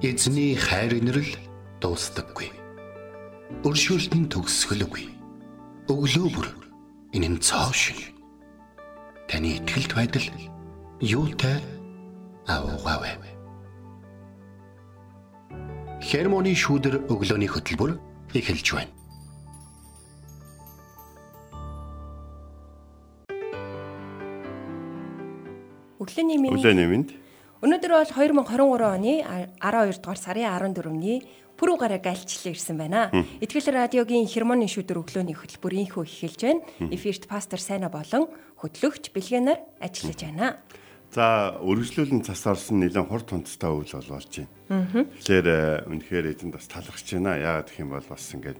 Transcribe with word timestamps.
Эзний 0.00 0.56
хайр 0.56 0.94
инрэл 0.96 1.28
дуустдаггүй. 1.76 2.48
Өршөөлт 3.68 4.16
нь 4.16 4.30
төгсгөлгүй. 4.32 5.04
Өглөө 5.92 6.28
бүр 6.32 6.48
энэ 7.12 7.36
нь 7.36 7.40
цоо 7.44 7.68
шиг. 7.76 8.00
Таны 9.28 9.60
ихтгэлт 9.60 9.92
байдал 9.92 10.24
юутай 11.04 11.60
аавгаавэ. 12.48 13.12
Хермоны 16.00 16.56
шүүдэр 16.56 17.04
өглөөний 17.12 17.52
хөтөлбөр 17.52 18.00
эхэлж 18.32 18.68
байна. 18.72 18.92
Өглөөний 26.00 26.38
минь 26.40 26.56
Өглөөний 26.56 26.88
минь 26.88 27.06
Өнөөдөр 27.60 27.92
бол 27.92 28.08
2023 28.08 28.88
оны 28.88 29.14
12 29.60 30.00
дугаар 30.00 30.16
сарын 30.16 30.48
14-ний 30.48 31.20
пүрэв 31.60 31.76
гараг 31.76 32.08
альчлал 32.08 32.56
ирсэн 32.56 32.80
байна. 32.80 33.12
Итгэл 33.36 33.76
радиогийн 33.76 34.24
хермоны 34.24 34.64
шүдэр 34.64 35.04
өглөөний 35.04 35.36
хөтөлбөрийнхөө 35.36 36.08
эхэлж 36.08 36.40
байна. 36.40 36.64
Эфирт 36.88 37.28
пастор 37.28 37.60
Сайна 37.60 37.92
болон 37.92 38.32
хөтлөгч 38.56 39.12
Бэлгэнаар 39.12 39.60
ажиллаж 39.76 40.20
байна. 40.24 40.56
за 41.12 41.58
өргөжлүүлэн 41.60 42.24
цас 42.24 42.46
орсон 42.46 42.80
нэлээд 42.80 43.10
хурд 43.10 43.28
тунцтай 43.28 43.68
үйл 43.68 43.92
бол 43.92 44.08
болж 44.14 44.30
байна. 44.30 45.04
Тэгэхээр 45.20 45.48
э, 45.50 45.84
үнэхээр 45.90 46.26
эзэнд 46.32 46.54
бас 46.54 46.64
талархаж 46.70 47.08
байна. 47.12 47.36
Яагаад 47.36 47.68
гэх 47.68 47.82
юм 47.82 47.90
бол 47.92 48.06
бас 48.08 48.24
ингээд 48.30 48.58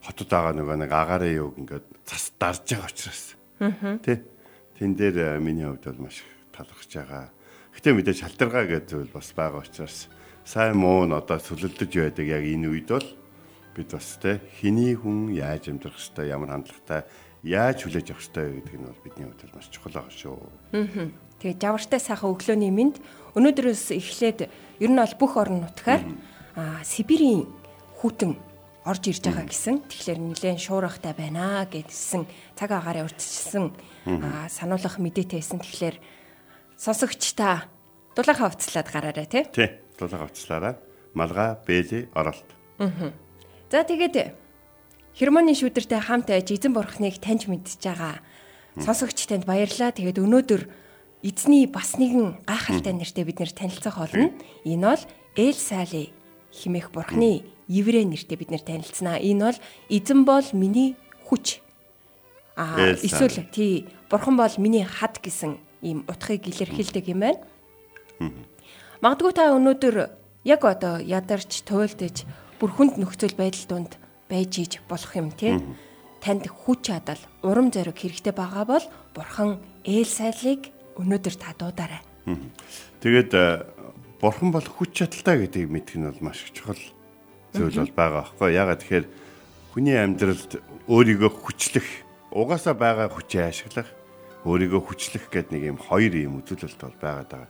хотод 0.00 0.28
байгаа 0.30 0.54
нөгөө 0.54 0.76
нэг 0.80 0.92
агаараа 0.94 1.32
юу 1.34 1.50
ингээд 1.58 1.84
цас 2.06 2.30
дарж 2.38 2.72
байгаа 2.72 2.88
учраас. 2.88 3.34
Тэ. 4.06 4.22
Тэн 4.78 4.94
дээр 4.94 5.16
э, 5.18 5.42
миний 5.42 5.66
хувьд 5.66 5.82
бол 5.82 6.06
маш 6.06 6.22
талархаж 6.54 6.90
байгаа. 6.94 7.33
Гэтэ 7.74 7.90
мэдээж 7.90 8.18
шалтаргаа 8.22 8.64
гэдэг 8.70 8.90
зүйл 8.90 9.10
бас 9.10 9.34
байгаа 9.34 9.66
учраас 9.66 10.06
сайн 10.46 10.78
муу 10.78 11.04
нь 11.04 11.12
одоо 11.12 11.42
сүлэлдэж 11.42 11.90
байдаг 11.90 12.26
яг 12.30 12.44
энэ 12.46 12.70
үед 12.70 12.88
бол 12.94 13.08
бид 13.74 13.88
бас 13.90 14.08
тэ 14.22 14.38
хэний 14.62 14.94
хүн 14.94 15.34
яаж 15.34 15.68
амьдрах 15.68 15.98
ёстой 15.98 16.30
ямар 16.30 16.54
хандлагатай 16.54 17.02
яаж 17.42 17.82
хүлээж 17.82 18.14
авах 18.14 18.22
ёстой 18.22 18.46
гэдэг 18.62 18.74
нь 18.78 18.86
бол 18.86 19.02
бидний 19.02 19.26
хувьд 19.26 19.52
маш 19.52 19.68
чухал 19.74 19.98
байгаа 19.98 20.14
шүү. 20.14 20.38
Тэгээ 21.42 21.58
жавартай 21.58 22.00
сайхан 22.00 22.30
өглөөний 22.30 22.70
минь 22.70 22.94
өнөөдрөөс 23.34 23.90
эхлээд 23.98 24.38
ер 24.80 24.90
нь 24.94 25.00
бол 25.02 25.14
бүх 25.18 25.34
орон 25.34 25.66
нутгаар 25.66 26.02
аа 26.54 26.80
Сибирийн 26.86 27.44
хүүтэн 27.98 28.38
орж 28.86 29.02
ирж 29.10 29.24
байгаа 29.26 29.48
гэсэн. 29.48 29.82
Тэгэхээр 29.90 30.20
нэлээд 30.22 30.60
шуурхтай 30.62 31.12
байна 31.16 31.66
гэдсэн 31.66 32.28
цаг 32.54 32.70
агаараа 32.70 33.08
урьдчилсан 33.10 33.74
аа 34.06 34.46
сануулгах 34.48 35.02
мэдээтэйсэн. 35.02 35.58
Тэгэхээр 35.58 35.96
сонсогч 36.84 37.32
та 37.32 37.64
дулаахан 38.12 38.52
хувцлаад 38.52 38.88
гараарай 38.92 39.24
тий. 39.24 39.44
Тий. 39.48 39.68
Дулаага 39.96 40.28
авчлаарай. 40.28 40.74
Малгай, 41.14 41.56
бэлий, 41.64 42.08
оролт. 42.12 42.44
За 43.72 43.80
тэгээд 43.88 44.36
Хермоны 45.14 45.54
шүүдэртэй 45.54 46.02
хамт 46.02 46.28
аж 46.34 46.50
эзэн 46.50 46.74
бурхныг 46.74 47.22
таньж 47.22 47.46
мэдж 47.46 47.78
байгаа 47.80 48.18
сонсогч 48.82 49.30
танд 49.30 49.46
баярлалаа. 49.46 49.94
Тэгээд 49.94 50.18
өнөөдөр 50.18 50.62
эзний 51.22 51.70
бас 51.70 51.94
нэгэн 51.94 52.42
гайхалтай 52.42 52.92
нэртэй 52.92 53.24
бид 53.24 53.38
нэр 53.38 53.52
танилцах 53.54 53.96
болно. 53.96 54.34
Энэ 54.66 54.82
бол 54.82 55.02
Эл 55.38 55.54
Сали 55.54 56.10
химэх 56.50 56.90
бурхны 56.90 57.46
еврей 57.70 58.02
нэртэй 58.04 58.34
бид 58.34 58.50
нэр 58.50 58.66
танилцсанаа. 58.66 59.22
Энэ 59.22 59.54
бол 59.54 59.58
эзэн 59.86 60.20
бол 60.26 60.46
миний 60.50 60.98
хүч. 61.30 61.62
Аа 62.58 62.98
эсвэл 62.98 63.46
тий 63.54 63.86
бурхан 64.10 64.34
бол 64.34 64.54
миний 64.58 64.82
хад 64.82 65.22
гэсэн 65.22 65.62
ийм 65.84 66.08
утгыг 66.08 66.48
илэрхийлдэг 66.48 67.04
юм 67.12 67.20
байна. 67.20 67.40
Магадгүй 69.04 69.32
та 69.36 69.52
өнөөдөр 69.52 69.96
яг 70.48 70.62
одоо 70.64 70.96
ядарч 71.04 71.60
туйлдж 71.68 72.24
бүр 72.56 72.70
хүнд 72.72 72.96
нөхцөл 72.96 73.36
байдал 73.36 73.68
донд 73.68 73.92
байж 74.32 74.58
иж 74.58 74.72
болох 74.88 75.12
юм 75.12 75.28
тий. 75.30 75.60
Танд 76.24 76.48
хүч 76.48 76.88
чадал, 76.88 77.20
урам 77.44 77.68
зориг 77.68 78.00
хэрэгтэй 78.00 78.32
байгаа 78.32 78.64
бол 78.64 78.84
бурхан 79.12 79.60
ээл 79.84 80.08
сайлыг 80.08 80.72
өнөөдөр 80.96 81.36
та 81.36 81.52
дуудаарай. 81.52 82.00
Тэгээд 83.04 83.32
э, 83.36 83.68
бурхан 84.24 84.48
бол 84.48 84.64
хүч 84.64 85.04
чадалтай 85.04 85.44
гэдгийг 85.44 85.68
мэдэх 85.68 86.00
нь 86.00 86.08
бол 86.08 86.32
маш 86.32 86.48
чухал 86.56 86.80
зүйл 87.52 87.84
бол 87.84 87.92
байгаа 87.92 88.24
байхгүй 88.24 88.50
ягаад 88.56 88.80
тэгэхээр 88.80 89.06
хүний 89.76 89.96
амьдралд 90.00 90.52
өөрийгөө 90.88 91.30
хүчлэх 91.44 91.88
угаасаа 92.32 92.72
байгаа 92.72 93.12
хүчээ 93.12 93.44
ашиглах 93.52 93.88
өөрийгөө 94.44 94.82
хүчлэх 94.84 95.32
гэдэг 95.32 95.52
нэг 95.52 95.62
юм 95.72 95.78
хоёр 95.80 96.12
юм 96.12 96.44
үзүүлэлт 96.44 96.80
бол 96.80 96.98
байгаа 97.00 97.26
даа. 97.28 97.46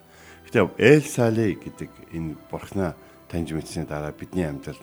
Гэтэ 0.46 0.62
Эл 0.78 1.02
Сали 1.02 1.58
гэдэг 1.58 1.90
энэ 2.14 2.38
бурхнаа 2.50 2.94
таньж 3.26 3.50
мэдсэний 3.50 3.90
дараа 3.90 4.14
бидний 4.14 4.46
амьдралд 4.46 4.82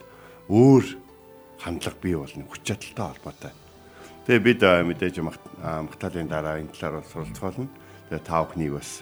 өөр 0.52 0.84
хандлага 1.56 1.96
бий 2.04 2.12
болно 2.12 2.44
хүч 2.44 2.62
чадалтай 2.68 3.06
холбоотой. 3.16 3.52
Тэгээ 4.28 4.44
бид 4.44 4.60
мэдээж 4.60 5.16
магтаалын 5.24 6.28
дараа 6.28 6.60
энэ 6.60 6.74
талаар 6.76 7.00
бол 7.00 7.08
суралцах 7.08 7.42
болно. 7.48 7.68
Тэгээ 8.12 8.26
та 8.28 8.44
бүхнийг 8.44 8.76
бас 8.76 9.00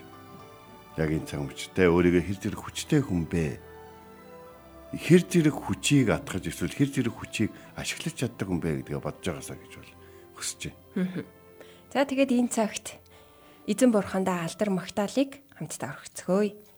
яг 0.94 1.10
энэ 1.10 1.26
цаг 1.26 1.40
мөчтэй 1.42 1.88
өөрийгөө 1.90 2.22
хэр 2.30 2.38
зэрэг 2.38 2.60
хүчтэй 2.62 3.00
хүн 3.02 3.26
бэ? 3.26 3.58
Хэр 4.94 5.22
зэрэг 5.26 5.56
хүчийг 5.56 6.14
атгаж 6.14 6.44
эсвэл 6.46 6.76
хэр 6.76 6.90
зэрэг 6.94 7.14
хүчийг 7.16 7.50
ашиглаж 7.74 8.14
чаддаг 8.14 8.46
хүн 8.46 8.60
бэ 8.62 8.70
гэдгээ 8.86 9.02
бодож 9.02 9.26
байгаасаа 9.26 9.56
гэж 9.58 9.72
бол 9.80 9.92
хүсэж 10.38 10.60
байна. 10.94 11.24
За 11.90 12.06
тэгээд 12.06 12.30
энэ 12.38 12.52
цагт 12.54 12.99
эзэн 13.68 13.92
бурхандаа 13.92 14.48
алдар 14.48 14.70
магтаалыг 14.72 15.44
хамтдаа 15.58 15.92
орхицгөөе. 15.92 16.69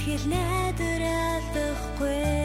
Итгэл 0.00 0.32
найдвар 0.32 1.02
алдахгүй 1.04 2.39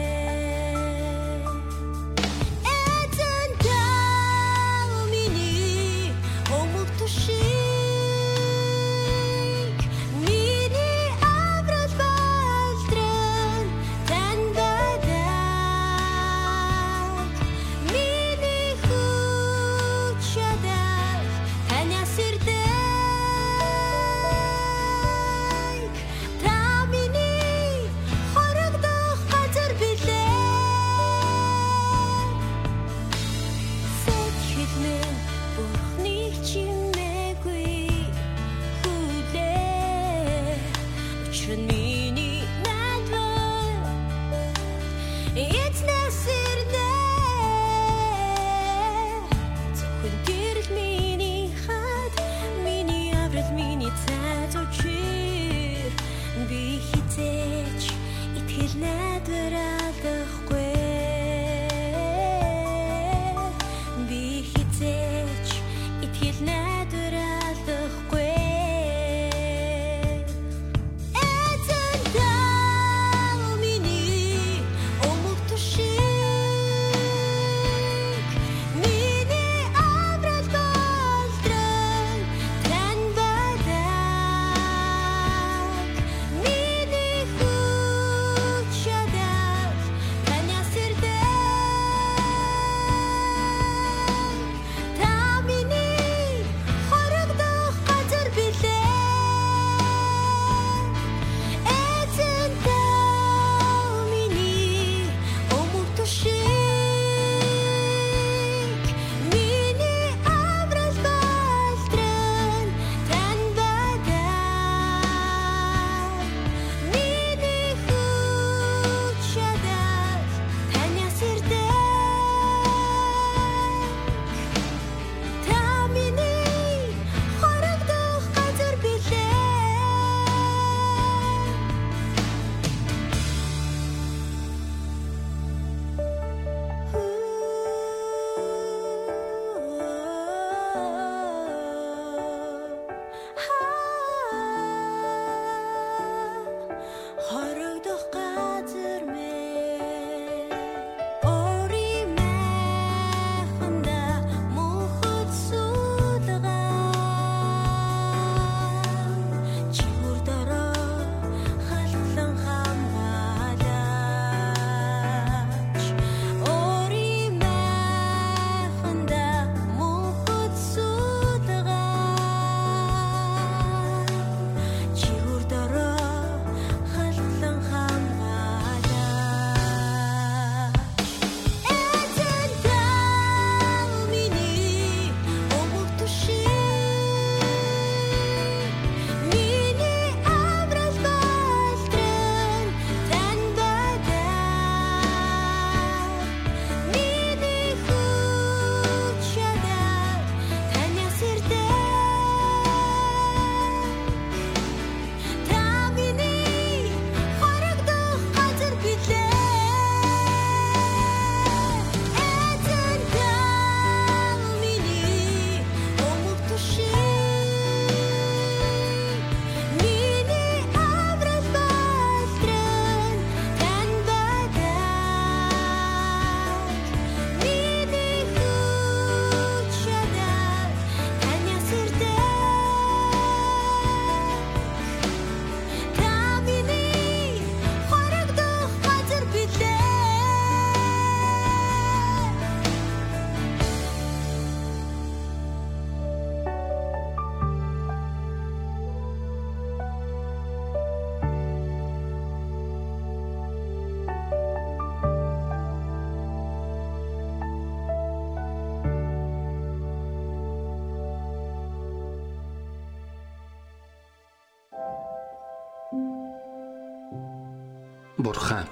Бурхан 268.26 268.66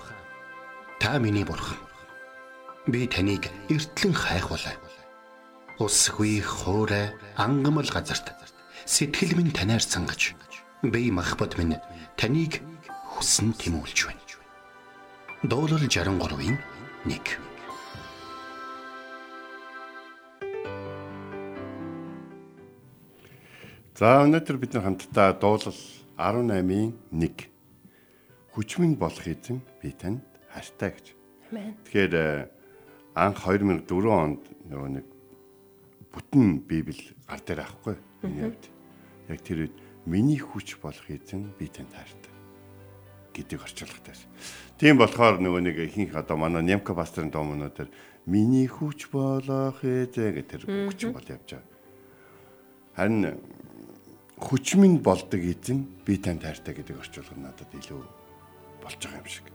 та 0.99 1.21
миний 1.21 1.45
бурхан. 1.45 1.79
Би 2.89 3.07
таныг 3.07 3.47
эртлэн 3.71 4.13
хайхвалаа. 4.13 4.75
Усгүй 5.79 6.43
хоорой 6.43 7.15
ангамл 7.37 7.87
газарт 7.87 8.35
сэтгэл 8.85 9.39
минь 9.39 9.55
танаар 9.55 9.79
сангаж 9.79 10.35
би 10.83 11.07
махбат 11.15 11.55
минь 11.55 11.79
таныг 12.19 12.67
хүсн 13.15 13.55
тимүүлж 13.55 14.11
байна. 14.11 14.27
Дуулал 15.47 15.87
63-ийн 15.87 16.59
1 17.07 17.23
За 23.95 24.27
өнөөдөр 24.27 24.57
бид 24.59 24.75
хамтдаа 24.75 25.39
дуулал 25.39 25.79
18-ийн 26.19 26.99
1 27.15 27.54
хүчмэн 28.55 28.95
болох 28.95 29.27
эзэн 29.27 29.59
би 29.83 29.91
танд 29.91 30.23
хайртай 30.55 30.95
гэж. 30.95 31.07
Амен. 31.51 31.75
Тэгэхээр 31.91 32.15
э, 32.15 32.47
анх 33.19 33.43
2004 33.43 33.91
онд 34.15 34.43
нөгөө 34.71 34.91
нэг 34.95 35.07
бүтэн 36.15 36.63
библ 36.63 37.01
гар 37.27 37.43
дээр 37.43 37.67
авахгүй 37.67 37.99
миний 38.23 38.47
хувьд. 38.47 38.65
Яг 39.27 39.41
тэр 39.43 39.67
үед 39.67 39.77
миний 40.07 40.39
хүч 40.39 40.79
болох 40.79 41.11
эзэн 41.11 41.51
би 41.59 41.67
танд 41.67 41.91
хайртай 41.91 42.31
гэдэг 43.35 43.67
орчуулгатайс. 43.67 44.23
Тийм 44.79 45.03
болохоор 45.03 45.43
нөгөө 45.43 45.61
нэг 45.67 45.77
ихэнх 45.91 46.15
одоо 46.15 46.39
манай 46.39 46.63
Нямка 46.63 46.95
пастрын 46.95 47.35
домнуудаар 47.35 47.91
миний 48.31 48.71
хүч 48.71 49.11
болох 49.11 49.83
эзэн 49.83 50.31
гэх 50.39 50.47
тэр 50.47 50.63
хүч 50.63 51.11
бол 51.11 51.27
явж 51.27 51.59
байгаа. 51.59 51.75
Харин 52.95 53.43
хүчмэн 54.39 55.03
болдог 55.03 55.43
эзэн 55.43 55.83
би 56.07 56.23
танд 56.23 56.47
хайртай 56.47 56.79
гэдэг 56.79 57.03
орчуулга 57.03 57.35
надад 57.35 57.75
илүү 57.75 58.24
болж 58.85 59.01
байгаа 59.01 59.21
юм 59.25 59.29
шиг. 59.29 59.47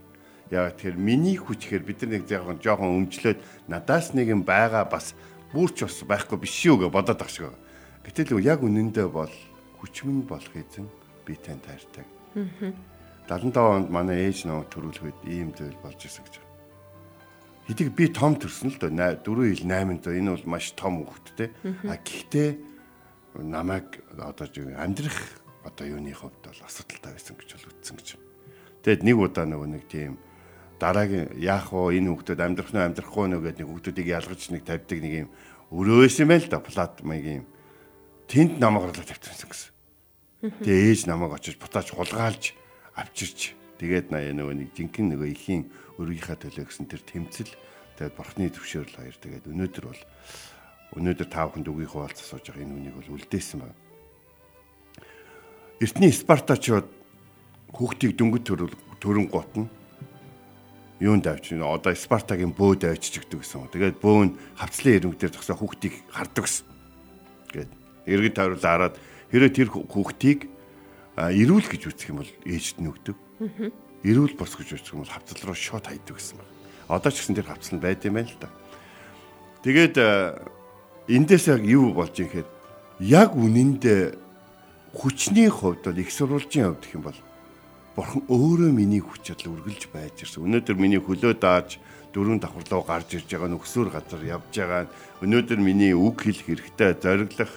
Яг 0.50 0.76
тэр 0.82 0.98
миний 0.98 1.38
хүч 1.38 1.70
гэхээр 1.70 1.86
бид 1.86 2.02
нар 2.02 2.10
нэг 2.18 2.24
жоохон 2.26 2.58
жоохон 2.58 2.98
өмчлөөд 3.06 3.38
надаас 3.70 4.10
нэг 4.18 4.34
юм 4.34 4.42
байгаа 4.42 4.84
бас 4.90 5.14
бүрч 5.54 5.86
бас 5.86 6.02
байхгүй 6.02 6.38
биш 6.42 6.58
юу 6.66 6.82
гэж 6.82 6.90
бодоод 6.90 7.22
байгаа 7.22 7.30
шиг 7.30 7.46
байна. 7.46 7.62
Гэтэл 8.02 8.42
яг 8.42 8.60
үнэндээ 8.66 9.06
бол 9.06 9.30
хүчмэн 9.78 10.26
болох 10.26 10.54
эзэн 10.58 10.90
би 11.22 11.38
танд 11.38 11.62
хайртай. 11.64 12.04
75 13.30 13.56
онд 13.56 13.88
манай 13.94 14.26
ээж 14.26 14.50
нөө 14.50 14.66
төрүүлэхэд 14.74 15.18
ийм 15.30 15.54
зүйл 15.54 15.78
болж 15.78 16.02
ирсэн 16.02 16.26
гэж. 16.26 16.34
Хэдийг 17.70 17.94
би 17.94 18.10
том 18.10 18.34
төрсөн 18.34 18.74
л 18.74 18.78
дөө 18.82 19.22
4 19.22 19.54
хил 19.54 19.70
8 19.70 20.02
доо 20.02 20.14
энэ 20.18 20.34
бол 20.34 20.46
маш 20.50 20.74
том 20.74 21.06
хөвгттэй. 21.06 21.54
А 21.86 21.94
гэхдээ 21.94 22.50
намайг 23.38 24.02
одоо 24.10 24.50
амьдрах 24.74 25.38
одоо 25.62 25.86
юуны 25.86 26.10
хувьд 26.10 26.42
бол 26.42 26.66
асуудалтай 26.66 27.14
байсан 27.14 27.38
гэж 27.38 27.50
бол 27.54 27.70
үтсэн 27.70 27.96
гэж. 27.96 28.08
Тэгэд 28.80 29.04
нэг 29.04 29.16
удаа 29.20 29.44
нөгөө 29.44 29.68
нэг 29.76 29.84
тийм 29.88 30.16
дараагийн 30.80 31.36
яах 31.36 31.68
вэ 31.72 32.00
энэ 32.00 32.08
хүүхдүүд 32.08 32.40
амьдрах 32.40 32.72
нь 32.72 32.80
амьдрахгүй 32.80 33.26
нөө 33.28 33.40
гэдэг 33.44 33.60
нэг 33.60 33.68
хүүхдүүдийг 33.68 34.08
ялгаж 34.08 34.40
нэг 34.48 34.62
тавьдаг 34.64 34.98
нэг 35.04 35.14
юм 35.26 35.28
өрөөс 35.70 36.16
юм 36.24 36.32
байл 36.32 36.48
да 36.50 36.58
плат 36.58 37.04
маяг 37.06 37.44
юм. 37.44 37.46
Тэнд 38.26 38.58
намайг 38.58 38.90
орлоо 38.90 39.06
тавьчихсан 39.06 39.48
гэсэн. 39.50 39.70
Тэгээ 40.64 40.88
ээж 40.90 41.00
намайг 41.06 41.36
очиж 41.36 41.60
бутааж 41.60 41.92
хулгайлж 41.94 42.56
авчирч 42.96 43.54
тэгээд 43.78 44.10
наа 44.10 44.32
нөгөө 44.34 44.56
нэг 44.56 44.68
жинхэнэ 44.74 45.14
нөгөө 45.14 45.28
ихийн 45.30 45.62
өргийнхаа 46.00 46.40
төлөө 46.40 46.64
гэсэн 46.64 46.88
тэр 46.90 47.02
тэмцэл 47.06 47.52
тэгээд 48.00 48.16
бурхны 48.18 48.50
төвшөөрөл 48.50 48.98
хоёр 48.98 49.16
тэгээд 49.20 49.44
өнөөдөр 49.46 49.84
бол 49.84 50.02
өнөөдөр 50.96 51.28
та 51.30 51.46
бүхэнд 51.46 51.70
үгийн 51.70 51.92
хуваалцах 51.92 52.26
сууж 52.26 52.44
байгаа 52.50 52.66
энэ 52.66 52.74
үнийг 52.74 52.96
бол 52.98 53.14
үлдээсэн 53.14 53.58
байна. 53.62 53.78
Эртний 55.78 56.12
Спартачууд 56.12 56.88
хүүхдийг 57.74 58.16
дөнгөж 58.18 58.42
төрөл 58.44 58.74
төрөн 59.00 59.26
готно. 59.30 59.68
Юунд 61.00 61.26
авч 61.26 61.56
байна? 61.56 61.72
Одоо 61.72 61.94
Спартагийн 61.96 62.52
бөөд 62.52 62.84
авчиж 62.84 63.24
өгдөг 63.24 63.40
гэсэн. 63.40 63.72
Тэгээд 63.72 63.96
бөө 64.04 64.28
нь 64.28 64.36
хавцлын 64.58 64.96
ирмэг 65.00 65.16
дээр 65.16 65.32
зогсоо 65.32 65.56
хүүхдийг 65.56 65.94
хардаг 66.12 66.44
гэсэн. 66.44 66.66
Гээд 67.56 67.70
эргэж 68.04 68.32
тойруулаа 68.36 68.72
хараад 68.76 68.94
хэрэв 69.32 69.52
тэр 69.56 69.68
хүүхдийг 69.72 70.40
ирүүл 71.16 71.66
гэж 71.72 71.82
үзэх 71.88 72.12
юм 72.12 72.20
бол 72.20 72.32
ээжд 72.44 72.76
нь 72.84 72.90
өгдөг. 72.92 73.16
Ирүүл 74.04 74.34
бос 74.36 74.52
гэж 74.60 74.76
үзэх 74.76 74.92
юм 74.92 75.08
бол 75.08 75.14
хавцал 75.16 75.40
руу 75.48 75.56
шот 75.56 75.88
хайдаг 75.88 76.16
гэсэн 76.20 76.36
байна. 76.36 76.52
Одоо 76.92 77.10
ч 77.12 77.24
гэсэн 77.24 77.36
тэр 77.38 77.48
хавцал 77.48 77.74
нь 77.78 77.84
байд 77.84 78.04
юм 78.04 78.20
байна 78.20 78.28
л 78.28 78.40
да. 78.40 78.48
Тэгээд 79.64 79.96
эндээс 81.08 81.48
яг 81.48 81.64
юу 81.64 81.96
болж 81.96 82.12
юм 82.20 82.28
гэхээр 82.28 82.48
яг 83.08 83.32
үнэндээ 83.32 84.02
хүчний 84.92 85.48
хувьд 85.48 85.84
бол 85.84 86.00
их 86.00 86.10
сурвалжийн 86.12 86.76
хувьд 86.76 86.84
гэх 86.84 86.96
юм 86.96 87.04
бол 87.08 87.18
бурхан 88.00 88.24
өөрөө 88.32 88.72
миний 88.72 89.04
хүч 89.04 89.28
чадал 89.28 89.60
үргэлж 89.60 89.92
байж 89.92 90.24
ирсэн. 90.24 90.40
Өнөөдөр 90.48 90.76
миний 90.80 91.04
хөлөө 91.04 91.36
дааж 91.36 91.76
дөрөв 92.16 92.40
давхарлуу 92.40 92.80
гарч 92.88 93.20
ирж 93.20 93.28
байгаа 93.28 93.52
нөхсөр 93.52 93.92
газар 93.92 94.24
явж 94.24 94.48
байгаа. 94.56 94.88
Өнөөдөр 95.20 95.60
миний 95.60 95.92
үг 95.92 96.24
хэлэх 96.24 96.48
хэрэгтэй 96.48 96.96
зориглох 96.96 97.52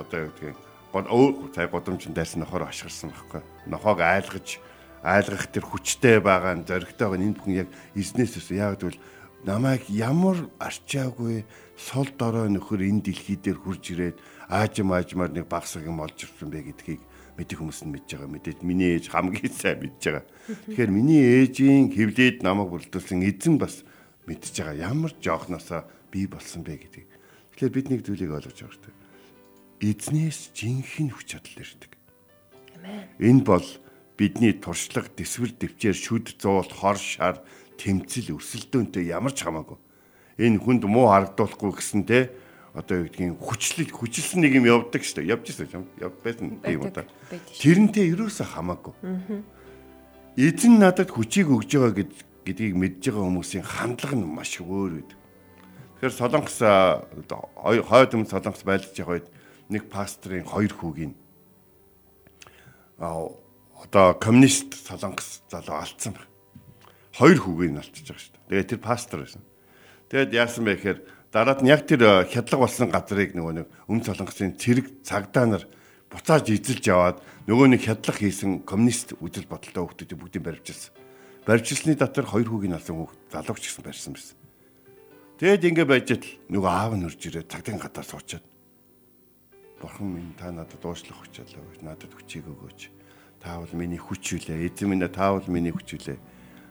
одоо 0.00 0.18
юу 0.24 0.32
гэдгийг 0.32 0.56
гол 0.96 1.06
өөр 1.12 1.52
цай 1.52 1.68
годомжин 1.68 2.16
дайсан 2.16 2.40
нохоор 2.40 2.72
ашигласан 2.72 3.12
байхгүй. 3.12 3.42
Нохоог 3.68 4.00
айлгаж 4.00 4.64
айлгах 5.04 5.46
тэр 5.52 5.64
хүчтэй 5.68 6.24
байгаа 6.24 6.56
нь 6.56 6.64
зоригтой 6.64 7.04
байгаа 7.12 7.20
энэ 7.20 7.36
бүхэн 7.36 7.60
яг 7.66 7.68
эзнээс 7.92 8.40
өсөө 8.40 8.56
яг 8.56 8.80
тэгвэл 8.80 9.02
намайг 9.44 9.84
ямар 9.92 10.48
арчаагүй 10.56 11.44
сул 11.76 12.08
дорой 12.16 12.48
нөхөр 12.48 12.80
энэ 12.80 13.12
дэлхий 13.12 13.36
дээр 13.36 13.60
хурж 13.60 13.92
ирээд 13.92 14.16
аажим 14.48 14.96
аажмаар 14.96 15.36
нэг 15.36 15.44
багсаг 15.52 15.84
юм 15.84 16.00
олж 16.00 16.24
ирсэн 16.24 16.48
бэ 16.48 16.72
гэдгийг 16.72 17.02
мэдих 17.34 17.58
хүмүүс 17.58 17.82
нь 17.84 17.92
мэдж 17.94 18.08
байгаа. 18.14 18.30
Мэдээж 18.30 18.58
миний 18.62 18.90
ээж 18.98 19.10
хамгийн 19.10 19.52
сайн 19.60 19.82
мэдж 19.82 20.02
байгаа. 20.02 20.24
Тэгэхээр 20.70 20.90
миний 20.94 21.22
ээжийн 21.42 21.90
хөвлөд 21.90 22.38
намайг 22.46 22.70
бүрдүүлсэн 22.70 23.26
эзэн 23.26 23.58
бас 23.58 23.82
мэдж 24.26 24.54
байгаа. 24.54 24.94
Ямар 24.94 25.12
жоохносоо 25.18 25.84
би 26.14 26.26
болсон 26.30 26.62
бэ 26.62 26.78
гэдгийг. 26.78 27.10
Тэгэхээр 27.54 27.74
бид 27.74 27.86
нэг 27.90 28.00
зүйлийг 28.06 28.30
ойлгож 28.30 28.54
байгаа 28.54 28.70
хэрэгтэй. 28.70 28.94
Эзнээс 29.82 30.40
жинхэнэ 30.54 31.12
хүч 31.12 31.26
чадал 31.34 31.58
ирдэг. 31.58 31.92
Энэ 33.18 33.42
бол 33.42 33.66
бидний 34.16 34.54
туршлага, 34.54 35.10
дэсвэр, 35.10 35.58
дэвчээр, 35.58 35.96
шүд, 35.96 36.38
зуул, 36.38 36.70
хор, 36.70 36.96
шар, 36.96 37.42
тэмцэл, 37.78 38.38
өрсөлдөөнтэй 38.38 39.10
ямар 39.10 39.34
ч 39.34 39.42
хамаагүй. 39.42 39.78
Энэ 40.38 40.62
хүнд 40.62 40.86
муу 40.86 41.10
харагдуулахгүй 41.10 41.72
гэсэн 41.74 42.02
те 42.06 42.30
одоо 42.74 43.00
юу 43.00 43.06
гэдгийг 43.06 43.38
хүчлэл 43.38 43.90
хүчилсэн 43.94 44.42
нэг 44.42 44.58
юм 44.58 44.66
явдаг 44.66 45.06
шүү 45.06 45.22
дээ. 45.22 45.30
Явж 45.30 45.46
ирсэн 45.54 45.70
юм. 45.70 45.86
Яв 46.02 46.12
байсан 46.26 46.58
тийм 46.58 46.82
удаа. 46.82 47.06
Тэрнтэй 47.30 48.10
ерөөсөө 48.10 48.46
хамаагүй. 48.50 48.94
Эзэн 50.34 50.82
надад 50.82 51.14
хүчийг 51.14 51.54
өгж 51.54 51.70
байгаа 51.78 51.94
гэд 52.02 52.12
гэдгийг 52.42 52.74
мэдж 52.74 53.14
байгаа 53.14 53.30
хүмүүсийн 53.30 53.62
хандлага 53.62 54.18
нь 54.18 54.26
маш 54.26 54.58
өөр 54.58 54.98
үед. 54.98 55.10
Тэгэхээр 56.02 56.18
Солонгос 56.18 56.58
хойд 56.58 58.10
өмнө 58.18 58.26
Солонгос 58.26 58.66
байлж 58.66 58.90
байгаа 58.90 59.22
үед 59.22 59.28
нэг 59.70 59.86
пастрын 59.86 60.42
хоёр 60.42 60.74
хүүгийн 60.74 61.14
а 62.98 63.30
одоо 63.86 64.18
коммунист 64.18 64.74
Солонгос 64.74 65.46
залуу 65.46 65.78
алдсан 65.78 66.18
байна. 66.18 66.30
Хоёр 67.14 67.38
хүүгийг 67.38 67.72
нь 67.72 67.78
алдчихж 67.78 68.10
байгаа 68.10 68.22
шүү 68.26 68.34
дээ. 68.34 68.48
Тэгээд 68.50 68.70
тэр 68.74 68.82
пастор 68.82 69.18
байсан. 69.22 69.42
Тэгээд 70.10 70.30
яасан 70.34 70.64
бэ 70.66 70.74
гэхээр 70.74 71.00
Дараад 71.34 71.66
нь 71.66 71.70
яг 71.74 71.82
тэр 71.82 72.06
э, 72.06 72.30
хядлага 72.30 72.62
болсон 72.70 72.94
газрыг 72.94 73.34
нөгөө 73.34 73.54
нэг 73.58 73.66
Өмнө 73.90 74.06
Солонгосын 74.06 74.54
цэрэг 74.54 75.02
цагдаа 75.02 75.50
нар 75.50 75.66
буцааж 76.06 76.46
эзэлж 76.46 76.86
яваад 76.86 77.18
нөгөө 77.50 77.74
нэг 77.74 77.82
хядлах 77.90 78.22
хийсэн 78.22 78.62
коммунист 78.62 79.18
үдэл 79.18 79.50
бодолтой 79.50 79.82
хүмүүсийг 79.82 80.14
бүгдийг 80.14 80.46
баривчилсан. 80.46 80.94
Баривчилсны 81.42 81.98
дотор 81.98 82.30
хоёр 82.30 82.46
хүүгийн 82.46 82.78
алсан 82.78 82.94
хүүхд 83.02 83.18
залууч 83.34 83.66
гэсэн 83.66 83.82
барьсан 83.82 84.14
байсан. 84.14 84.38
Тэгэд 85.42 85.66
ингэ 85.74 85.84
байж 85.90 86.06
тал 86.14 86.30
нөгөө 86.54 86.70
аав 86.70 86.92
нь 86.94 87.06
үрж 87.10 87.20
ирээд 87.26 87.50
цагдаагийн 87.50 87.82
гадаар 87.82 88.06
суучаад 88.06 88.44
Бурхан 89.82 90.06
минь 90.14 90.38
та 90.38 90.54
надад 90.54 90.86
уучлах 90.86 91.18
хүч 91.18 91.42
алаа. 91.42 91.66
Надад 91.82 92.14
хүчийг 92.14 92.46
өгөөч. 92.46 92.80
Та 93.42 93.58
бол 93.58 93.74
миний 93.74 93.98
хүч 93.98 94.38
үлээ. 94.38 94.70
Эзэн 94.70 94.86
минь 94.86 95.02
та 95.10 95.34
бол 95.34 95.50
миний 95.50 95.74
хүч 95.74 95.98
үлээ. 95.98 96.18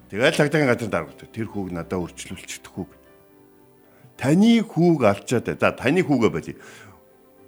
Тэгээд 0.08 0.40
цагдаагийн 0.40 0.72
газар 0.72 0.88
даргав. 0.88 1.20
Тэр 1.20 1.52
хүүг 1.52 1.76
надад 1.76 2.00
өрчлүүлчих 2.00 2.64
хүүг 2.64 3.03
таны 4.18 4.62
хүүг 4.62 5.02
алчаад 5.04 5.58
за 5.60 5.72
таны 5.72 6.04
хүүгээ 6.04 6.32
болий. 6.32 6.58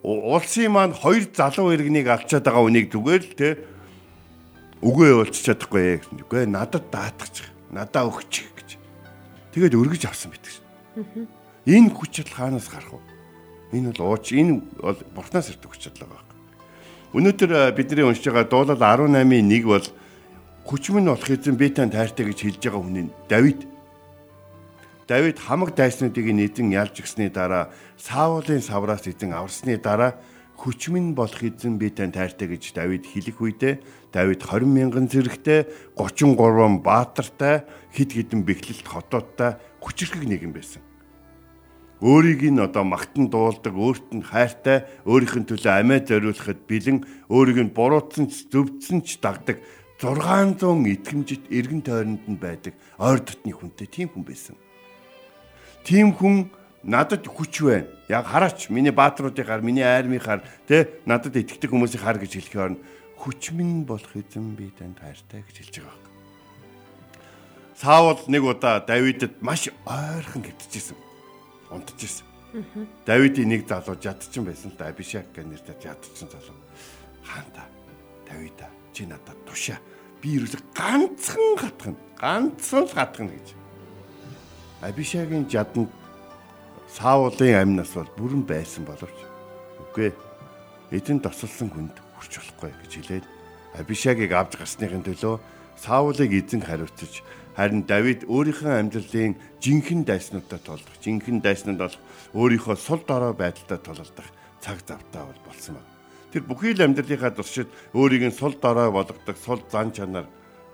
Улсын 0.06 0.72
маань 0.72 0.94
хоёр 0.94 1.26
залуу 1.34 1.74
иргэнийг 1.74 2.08
алчаад 2.08 2.46
байгаа 2.46 2.66
үнийг 2.66 2.94
зүгээр 2.94 3.24
л 3.26 3.34
те 3.38 3.50
үгүй 4.86 5.10
явуулчих 5.10 5.46
чадахгүй 5.50 6.02
гэсэн. 6.02 6.22
Үгүй 6.26 6.46
надад 6.46 6.86
даатгач. 6.94 7.50
Надаа 7.74 8.06
өгч 8.06 8.46
гэж. 8.54 8.70
Тэгээд 9.56 9.74
өргөж 9.74 10.04
авсан 10.06 10.30
мэт 10.30 10.46
гэсэн. 10.46 11.26
Энэ 11.66 11.90
хүч 11.90 12.22
чадал 12.22 12.38
хаанаас 12.38 12.70
гарах 12.70 13.02
вэ? 13.02 13.02
Энэ 13.74 13.98
бол 13.98 14.14
ууч 14.14 14.30
энэ 14.38 14.62
бол 14.78 15.00
бурхнаас 15.18 15.50
ирдэг 15.50 15.70
хүч 15.74 15.90
чадал 15.90 16.06
байгаа. 16.06 16.26
Өнөөдөр 17.16 17.72
бидний 17.74 18.06
уншиж 18.06 18.30
байгаа 18.30 18.46
дуулал 18.46 18.78
18-ийн 19.10 19.50
1 19.50 19.66
бол 19.66 19.88
хүчмэн 20.70 21.10
болох 21.10 21.30
эзэн 21.30 21.56
би 21.58 21.70
танд 21.74 21.98
хайртай 21.98 22.30
гэж 22.30 22.40
хэлж 22.46 22.62
байгаа 22.62 22.82
хүн 22.84 22.98
нь 23.08 23.14
Давид 23.30 23.66
Давид 25.08 25.38
хамаг 25.38 25.78
дайснуудыг 25.78 26.34
эзэн 26.34 26.74
ялж 26.74 26.98
өгсөний 26.98 27.30
дараа 27.30 27.70
Саулын 27.94 28.62
савраас 28.66 29.06
эзэн 29.06 29.38
аварсны 29.38 29.78
дараа 29.78 30.18
хүчмэн 30.58 31.14
болох 31.14 31.46
эзэн 31.46 31.78
би 31.78 31.94
тань 31.94 32.10
тайртай 32.10 32.50
гэж 32.50 32.74
Давид 32.74 33.06
хэлэх 33.06 33.38
үедээ 33.38 33.74
Давид 34.10 34.42
20 34.42 34.66
мянган 34.66 35.06
зэрэгтэй 35.06 35.70
33 35.94 36.82
баатартай 36.82 37.70
хид 37.94 38.18
хідэн 38.18 38.42
бэхлэлт 38.50 38.88
хотоодтай 38.90 39.62
хүчрхэг 39.78 40.26
нэгэн 40.26 40.58
байсан. 40.58 40.82
Өөрийг 42.02 42.42
нь 42.50 42.60
одоо 42.60 42.84
магтан 42.84 43.30
дуулдаг, 43.30 43.78
өөрт 43.78 44.10
нь 44.10 44.26
хайртай, 44.26 44.90
өөрийнх 45.06 45.38
нь 45.38 45.48
төлөө 45.48 45.74
амиа 45.86 46.02
зориулахад 46.02 46.66
бэлэн, 46.68 47.06
өөрийг 47.30 47.60
нь 47.62 47.76
буруутсан 47.78 48.28
ч 48.28 48.50
зөвдсөн 48.52 49.06
ч 49.06 49.22
дагдаг 49.22 49.62
600 50.02 50.60
итгэмжит 50.92 51.48
эргэн 51.54 51.82
тойронд 51.86 52.26
нь 52.28 52.42
байдаг 52.42 52.74
ойр 53.00 53.24
дотны 53.24 53.54
хүнтэй 53.56 53.88
тийм 53.88 54.12
хүн 54.12 54.28
байсан. 54.28 54.60
Тийм 55.86 56.18
хүн 56.18 56.50
надад 56.82 57.30
хүч 57.30 57.62
байна. 57.62 57.88
Яг 58.10 58.26
хараач 58.26 58.70
миний 58.74 58.92
баатруудыг 58.92 59.46
хар, 59.46 59.62
миний 59.62 59.86
айрмыг 59.86 60.26
хар, 60.26 60.42
тэ 60.66 60.90
надад 61.06 61.38
итгэдэг 61.38 61.70
хүмүүсийг 61.70 62.02
хар 62.02 62.18
гэж 62.18 62.42
хэлэх 62.42 62.58
орно. 62.58 62.82
Хүч 63.22 63.54
минь 63.54 63.86
болох 63.86 64.10
эзэн 64.18 64.58
би 64.58 64.74
танд 64.74 64.98
хайртай 64.98 65.46
гэж 65.46 65.56
хэлж 65.62 65.76
байгаа 65.86 65.94
юм. 65.94 66.06
Саул 67.78 68.20
нэг 68.28 68.44
удаа 68.44 68.82
Давидэд 68.82 69.42
маш 69.46 69.70
ойрхон 69.86 70.42
гэтчихсэн. 70.42 70.98
Унтчихсэн. 71.70 72.26
Давидын 73.06 73.50
нэг 73.50 73.68
залуу 73.68 74.00
жадчихсан 74.00 74.46
байсан 74.46 74.72
л 74.72 74.78
да 74.80 74.88
Абишак 74.88 75.28
гэх 75.34 75.46
нэртэй 75.46 75.76
жадчихсан 75.82 76.30
залуу. 76.32 76.56
Хаанта 77.26 77.68
Давида 78.30 78.70
чи 78.94 79.06
надад 79.06 79.36
тушаа. 79.46 79.78
Би 80.22 80.40
ерөөсө 80.40 80.62
ганцхан 80.72 81.58
хатгана. 81.60 82.00
Ганцхан 82.16 82.88
л 82.88 82.96
хатгана 82.96 83.36
гэж. 83.36 83.65
Абишагийн 84.82 85.48
жаданд 85.48 85.90
Саулын 86.92 87.56
амнаас 87.56 87.96
бол 87.96 88.12
бүрэн 88.20 88.44
байсан 88.44 88.84
боловч 88.84 89.18
үгүй 89.80 90.12
эзэн 90.92 91.24
тосолсон 91.24 91.72
хүнд 91.72 91.96
хүрч 92.20 92.34
болохгүй 92.36 92.72
гэж 92.84 92.92
хэлээд 93.00 93.26
Абишагийг 93.80 94.32
авч 94.36 94.60
гарсныхын 94.60 95.04
төлөө 95.08 95.40
Саулыг 95.80 96.32
эзэн 96.32 96.62
хариуцж 96.68 97.24
харин 97.56 97.88
Давид 97.88 98.28
өөрийнхөө 98.28 98.74
амьдралын 98.76 99.40
жинхэнэ 99.64 100.04
дайснуудаа 100.12 100.60
тулдах, 100.60 101.00
жинхэнэ 101.00 101.40
дайснууд 101.40 101.80
бол 101.80 101.96
өөрийнхөө 102.36 102.76
сул 102.76 103.00
дорой 103.08 103.32
байдалтай 103.32 103.80
тулалдах 103.80 104.28
цаг 104.60 104.84
завтаа 104.84 105.24
бол 105.32 105.42
болсон 105.48 105.80
байна. 105.80 105.92
Тэр 106.36 106.44
бүхий 106.44 106.76
л 106.76 106.84
амьдралынхаа 106.84 107.32
туршид 107.32 107.72
өөрийг 107.96 108.28
нь 108.28 108.36
сул 108.36 108.60
дорой 108.60 108.92
болгодог 108.92 109.40
сул 109.40 109.64
зан 109.72 109.96
чанар, 109.96 110.28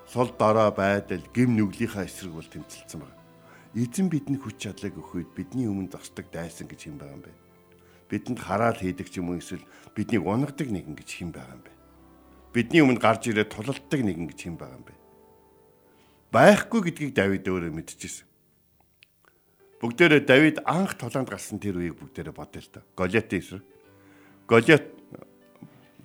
сул 0.10 0.34
дорой 0.34 0.74
байдал, 0.74 1.22
гим 1.34 1.54
нүглийнхаа 1.54 2.10
эсрэг 2.10 2.34
бол 2.34 2.50
тэмцэлсэн 2.50 2.98
байна 2.98 3.21
эзэн 3.76 4.12
бидэнд 4.12 4.44
хүч 4.44 4.58
чадлыг 4.68 5.00
өгөх 5.00 5.24
үед 5.24 5.32
бидний 5.32 5.68
өмнө 5.68 5.96
зогсдог 5.96 6.28
дайсан 6.28 6.68
гэж 6.68 6.92
хэм 6.92 6.98
байгаа 7.00 7.16
юм 7.16 7.24
бэ? 7.24 7.34
Бидэнд 8.12 8.40
хараал 8.44 8.76
хийдэг 8.76 9.08
ч 9.08 9.24
юм 9.24 9.32
уу 9.32 9.40
эсвэл 9.40 9.64
биднийг 9.96 10.28
унагадаг 10.28 10.68
нэгэн 10.68 10.96
гэж 11.00 11.10
хэм 11.10 11.32
байгаа 11.32 11.56
юм 11.56 11.64
бэ? 11.64 11.72
Бидний 12.52 12.84
өмнө 12.84 13.00
гарч 13.00 13.32
ирээд 13.32 13.56
тулалддаг 13.56 14.02
нэгэн 14.04 14.28
гэж 14.28 14.40
хэм 14.44 14.56
байгаа 14.60 14.76
юм 14.76 14.84
бэ? 14.84 14.96
Байхгүй 16.36 16.82
гэдгийг 16.92 17.12
Давид 17.16 17.48
өөрөө 17.48 17.72
мэдчихсэн. 17.72 18.28
Бүгдээрээ 19.80 20.24
Давид 20.28 20.58
анх 20.68 21.00
тулаанд 21.00 21.32
гарсан 21.32 21.60
тэр 21.60 21.80
үеийг 21.80 21.96
бүгдээрээ 22.00 22.36
бодъё 22.36 22.60
л 22.64 22.72
та. 22.72 22.84
Голиатын 22.96 23.40
эсрэг. 23.40 23.64
Голиат 24.48 24.88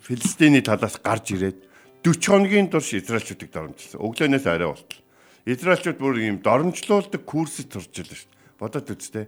Филистиний 0.06 0.62
талаас 0.62 1.02
гарч 1.02 1.34
ирээд 1.34 1.58
40 2.06 2.30
хоногийн 2.30 2.70
турш 2.70 2.94
Израильчуудыг 2.94 3.50
доромжилсан. 3.50 3.98
Өглөөнөөс 3.98 4.46
арай 4.46 4.70
болтол. 4.70 5.02
Израильчууд 5.46 5.98
бүр 6.02 6.18
ийм 6.18 6.42
доромжлуулдаг 6.42 7.22
курсэд 7.22 7.70
турж 7.70 7.94
байлаа 7.94 8.18
шүү 8.18 8.26
дээ. 8.26 8.58
Бодоод 8.58 8.90
үзтээ. 8.90 9.26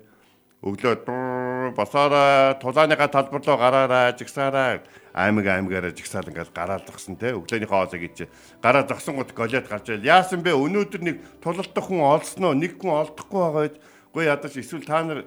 Өглөө 0.67 1.79
босоороо 1.79 2.59
тулааныхаа 2.59 3.07
талбар 3.07 3.39
руу 3.39 3.55
гараараа 3.55 4.11
жигсаараа. 4.19 4.83
Аймаг 5.15 5.47
аймагаараа 5.47 5.95
жигсаал 5.95 6.27
ингээд 6.27 6.51
гараал 6.51 6.83
зогсон 6.83 7.15
те. 7.15 7.39
Өглөөнийхөө 7.39 7.71
хоолыг 7.71 8.03
ич 8.03 8.27
гараа 8.59 8.83
зогсон 8.83 9.23
гот 9.23 9.31
голиад 9.31 9.71
гарч 9.71 9.95
ийл 9.95 10.03
яасан 10.03 10.43
бэ? 10.43 10.59
Өнөөдөр 10.59 11.03
нэг 11.07 11.17
тулалдах 11.39 11.87
хүн 11.87 12.03
олсноо? 12.03 12.51
Нэг 12.51 12.83
хүн 12.83 12.99
олдохгүй 12.99 13.39
байгаа 13.39 13.63
үед 13.63 13.77
гүй 14.11 14.27
ядаж 14.27 14.59
эсвэл 14.59 14.83
та 14.83 15.07
нар 15.07 15.23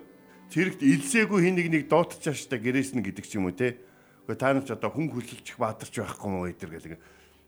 зэрэгт 0.51 0.83
илсээгүй 0.83 1.39
хин 1.39 1.55
нэг 1.55 1.67
нэг 1.71 1.83
дуутчих 1.87 2.35
штэ 2.35 2.59
гэрээс 2.59 2.99
нь 2.99 3.03
гэдэг 3.07 3.23
ч 3.23 3.39
юм 3.39 3.47
уу 3.47 3.55
те. 3.55 3.79
Үгүй 4.27 4.35
та 4.35 4.51
нар 4.51 4.67
ч 4.67 4.75
одоо 4.75 4.91
хүн 4.91 5.07
хүлэлчих 5.07 5.55
баатарч 5.55 5.95
байхгүй 5.95 6.27
мó 6.27 6.43
эдэр 6.51 6.75
гэдэг 6.75 6.99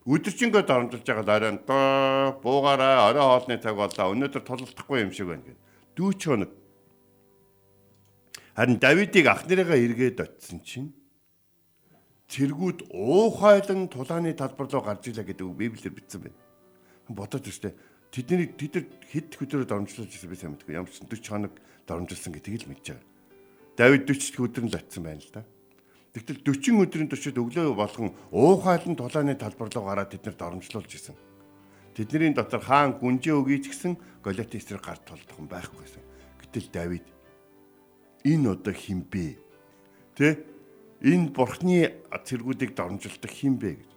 өдөржингөө 0.03 0.63
доромжилж 0.67 1.07
байгаа 1.07 1.23
дараа 1.23 1.55
доо 1.63 2.39
буугаараа 2.43 3.07
орой 3.07 3.23
хоолны 3.23 3.55
цаг 3.63 3.75
боллоо. 3.79 4.11
Өнөөдөр 4.11 4.43
тулалдахгүй 4.43 4.99
юм 4.99 5.11
шиг 5.15 5.31
байна 5.31 5.47
гэд. 5.47 5.59
40 5.95 6.27
хоног. 6.27 6.51
Харин 8.55 8.77
Давидыг 8.83 9.25
ах 9.31 9.47
нарыгаа 9.47 9.79
эргээд 9.79 10.19
очисон 10.19 10.59
чинь 10.59 10.91
цэргүүд 12.27 12.91
уухайлан 12.91 13.87
тулааны 13.87 14.35
талбар 14.35 14.67
руу 14.67 14.83
гарч 14.83 15.07
илаа 15.07 15.23
гэдэг 15.23 15.47
Библиэр 15.47 15.95
бичсэн 15.95 16.27
байна. 16.27 16.39
Бодож 17.07 17.47
өстэй 17.47 17.71
тэдний 18.11 18.51
тэд 18.51 18.91
хэд 19.07 19.39
өдрөөр 19.39 19.65
доромжлуулж 19.71 20.11
ирсэн 20.11 20.29
би 20.29 20.35
сайн 20.35 20.51
мэдгүй. 20.59 20.75
Ямар 20.75 20.91
ч 20.91 20.99
40 20.99 21.31
хоног 21.31 21.53
доромжилсан 21.87 22.35
гэдгийг 22.35 22.67
л 22.67 22.69
мэдж 22.75 22.91
байгаа. 22.91 23.07
Давид 23.79 24.03
40 24.03 24.51
өдөр 24.51 24.63
нь 24.67 24.71
л 24.73 24.77
очисон 24.77 25.03
байна 25.07 25.23
л 25.23 25.31
да. 25.31 25.41
Тэгтэл 26.13 26.45
40 26.45 26.85
өдрийн 26.85 27.09
туршид 27.09 27.41
өглөө 27.41 27.73
болгон 27.73 28.13
уухайлан 28.29 28.93
тулааны 28.93 29.33
талбар 29.33 29.73
руу 29.73 29.89
гараад 29.89 30.13
тэд 30.13 30.29
нарт 30.29 30.45
оромжлуулж 30.45 30.93
исэн. 30.93 31.17
Тэдний 31.97 32.29
дотор 32.37 32.61
хаан 32.61 33.01
гүнжээ 33.01 33.33
өгье 33.33 33.57
ч 33.65 33.73
гэсэн 33.73 33.97
Голиат 34.21 34.53
эсрэг 34.53 34.85
гарт 34.85 35.09
толдох 35.09 35.41
юм 35.41 35.49
байхгүйсэн. 35.49 36.05
Гэтэл 36.37 36.69
Давид 36.69 37.05
энэ 38.21 38.45
одоо 38.53 38.73
хинбэ? 38.77 39.41
Тэ? 40.13 40.37
Энэ 41.01 41.33
бурхны 41.33 41.97
цэргүүдийг 42.13 42.77
дормжилдаг 42.77 43.31
хинбэ 43.33 43.71
гэж. 43.81 43.91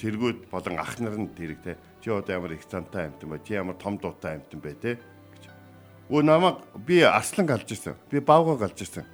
Цэргүүд 0.00 0.48
болон 0.48 0.76
ах 0.80 0.96
нар 1.04 1.20
нь 1.20 1.28
тэрэг 1.36 1.60
тэ. 1.68 1.76
Чи 2.00 2.08
одоо 2.08 2.32
ямар 2.32 2.56
их 2.56 2.64
цантай 2.64 3.12
амтан 3.12 3.28
бай, 3.28 3.40
чи 3.44 3.52
ямар 3.52 3.76
том 3.76 4.00
дуутай 4.00 4.40
амтан 4.40 4.60
бай 4.60 4.72
тэ. 4.72 4.96
Өө 6.08 6.24
намайг 6.24 6.64
би 6.80 7.04
арслан 7.04 7.44
галж 7.44 7.68
исэн. 7.76 7.94
Би 8.08 8.24
баавга 8.24 8.64
галж 8.64 8.80
исэн. 8.80 9.04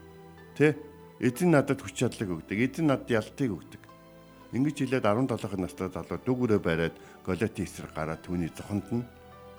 Тэ? 0.55 0.94
Эзэн 1.23 1.55
надад 1.55 1.79
хүч 1.79 1.95
чадлыг 2.03 2.43
өгдөг. 2.43 2.59
Эзэн 2.59 2.91
надад 2.91 3.11
ялтыг 3.11 3.51
өгдөг. 3.55 3.83
Ингэж 4.55 4.87
хэлээд 4.87 5.07
17 5.07 5.59
настай 5.59 5.91
залуу 5.91 6.19
дүгүрээ 6.23 6.61
бариад 6.63 6.95
Голиатын 7.27 7.67
эсрэг 7.67 7.95
гараад 7.95 8.23
түүний 8.23 8.51
зохонд 8.51 8.87
нь 8.91 9.07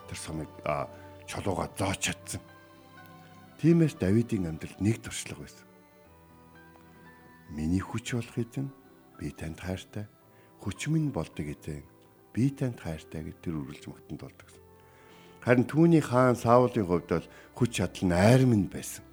тэр 0.07 0.19
сумыг 0.19 0.51
чулууга 1.27 1.71
зооч 1.79 2.11
чадсан. 2.11 2.43
Тиймээс 3.59 3.95
Давидын 3.95 4.51
амьдрал 4.51 4.75
нэг 4.83 4.99
туршлага 4.99 5.47
байсан. 5.47 5.67
Миний 7.55 7.79
хүч 7.79 8.19
болох 8.19 8.35
эзэн 8.35 8.67
би 9.15 9.31
танд 9.31 9.63
хайртай. 9.63 10.07
Хүч 10.59 10.91
минь 10.91 11.11
болдог 11.11 11.47
эзэн 11.47 11.83
би 12.35 12.51
танд 12.51 12.83
хайртай 12.83 13.23
гэж 13.23 13.35
тэр 13.39 13.63
үргэлж 13.63 13.87
магтанд 13.87 14.19
болдог. 14.19 14.47
Харин 15.39 15.69
түүний 15.69 16.03
хаан 16.03 16.35
Саулын 16.35 16.83
хувьд 16.83 17.07
бол 17.07 17.27
хүч 17.55 17.79
чадал 17.79 18.03
нь 18.09 18.17
айрман 18.17 18.65
байсан. 18.67 19.04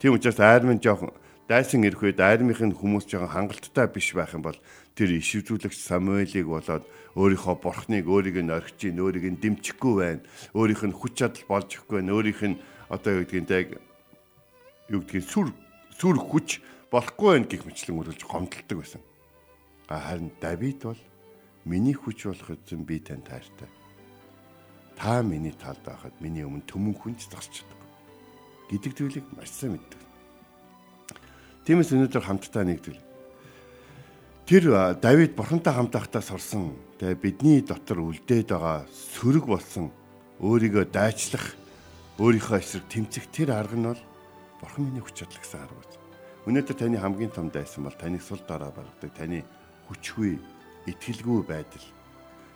Тийм 0.00 0.16
учраас 0.16 0.40
айрман 0.40 0.80
жоохон 0.80 1.12
дайсан 1.44 1.84
ирэх 1.84 2.00
үед 2.00 2.24
айрмынхын 2.24 2.72
хүмүүс 2.72 3.04
жоохон 3.04 3.52
хангалттай 3.52 3.84
биш 3.92 4.16
байх 4.16 4.32
юм 4.32 4.40
бол 4.40 4.56
тэр 4.96 5.12
иш 5.12 5.36
үзүүлэгч 5.36 5.76
Самуэлийг 5.76 6.48
болоод 6.48 6.88
өөрийнхөө 7.20 7.56
бурхныг 7.60 8.08
өөрийг 8.08 8.40
нь 8.40 8.48
орхиж, 8.48 8.96
өөрийг 8.96 9.28
нь 9.28 9.40
дэмжихгүй 9.44 9.94
байна. 10.00 10.24
Өөрийнх 10.56 10.88
нь 10.88 10.96
хүч 10.96 11.20
чадал 11.20 11.44
болж 11.44 11.68
өгөхгүй 11.76 12.00
байна. 12.00 12.16
Өөрийнх 12.16 12.42
нь 12.48 12.56
одоо 12.88 13.12
юу 13.20 13.28
гэдгийг 13.28 13.76
юу 14.88 15.04
гэдгийг 15.04 15.26
сүр 15.28 15.52
сүр 16.00 16.16
хүч 16.16 16.64
болохгүй 16.88 17.28
байна 17.36 17.50
гэх 17.52 17.68
мэтлэн 17.68 18.00
үргэлж 18.00 18.24
гомдолдог 18.24 18.78
байсан. 18.80 19.04
Харин 19.84 20.32
Давид 20.40 20.80
бол 20.80 21.02
миний 21.68 21.92
хүч 21.92 22.24
болох 22.24 22.56
эзэн 22.56 22.88
би 22.88 23.04
танд 23.04 23.28
хайртай. 23.28 23.68
Та 24.96 25.20
миний 25.20 25.52
талд 25.52 25.84
байхад 25.84 26.16
миний 26.24 26.48
өмнө 26.48 26.64
төмөн 26.64 26.96
хүнч 26.96 27.28
зогсчихдог 27.28 27.79
гэдэг 28.70 28.92
зүйлийг 28.94 29.26
маш 29.34 29.50
сайн 29.50 29.74
мэддэг. 29.74 30.00
Тиймээс 31.66 31.90
өнөөдөр 31.90 32.22
хамтдаа 32.22 32.62
нэгдвэл 32.62 33.02
тэр 34.46 34.94
Давид 35.02 35.34
бурхантай 35.34 35.74
хамт 35.74 35.90
байхдаа 35.90 36.22
сурсан 36.22 36.78
тэгээ 37.02 37.18
бидний 37.18 37.58
дотор 37.66 37.98
үлдээд 38.06 38.54
байгаа 38.54 38.86
сөрөг 38.90 39.50
болсон 39.50 39.90
өөрийгөө 40.38 40.86
дайчлах 40.86 41.58
өөрийнхөө 42.22 42.58
эсрэг 42.62 42.86
тэмцэх 42.86 43.26
тэр 43.34 43.58
арга 43.58 43.74
нь 43.74 43.86
бол 43.90 44.02
бурхан 44.62 44.86
миний 44.86 45.02
хүч 45.02 45.18
чадал 45.18 45.40
гэсэн 45.42 45.60
арга 45.66 45.76
байна. 45.82 45.98
Өнөөдөр 46.46 46.76
таны 46.78 46.96
хамгийн 46.98 47.32
том 47.34 47.50
дайсан 47.50 47.84
бол 47.84 47.96
таныг 47.98 48.22
сул 48.22 48.40
дараа 48.46 48.70
баргадаг 48.70 49.12
таны 49.12 49.44
хүчгүй 49.90 50.38
итгэлгүй 50.86 51.42
байдал 51.46 51.86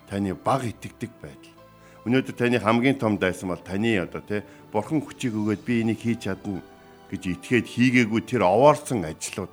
таны 0.09 0.33
баг 0.33 0.63
итгэдэг 0.63 1.11
байдал 1.21 1.54
Өнөөдөр 2.05 2.35
таны 2.37 2.61
хамгийн 2.61 3.01
том 3.01 3.17
дайсан 3.17 3.49
бол 3.49 3.61
таны 3.65 3.97
одоо 3.97 4.21
тий 4.21 4.45
бурхан 4.69 5.01
хүчийг 5.01 5.33
өгөөд 5.33 5.61
би 5.65 5.81
энийг 5.81 6.05
хийж 6.05 6.29
чадна 6.29 6.61
гэж 7.09 7.23
итгээд 7.33 7.65
хийгээгүй 7.65 8.21
тэр 8.29 8.45
овоорсон 8.45 9.09
ажлууд. 9.09 9.49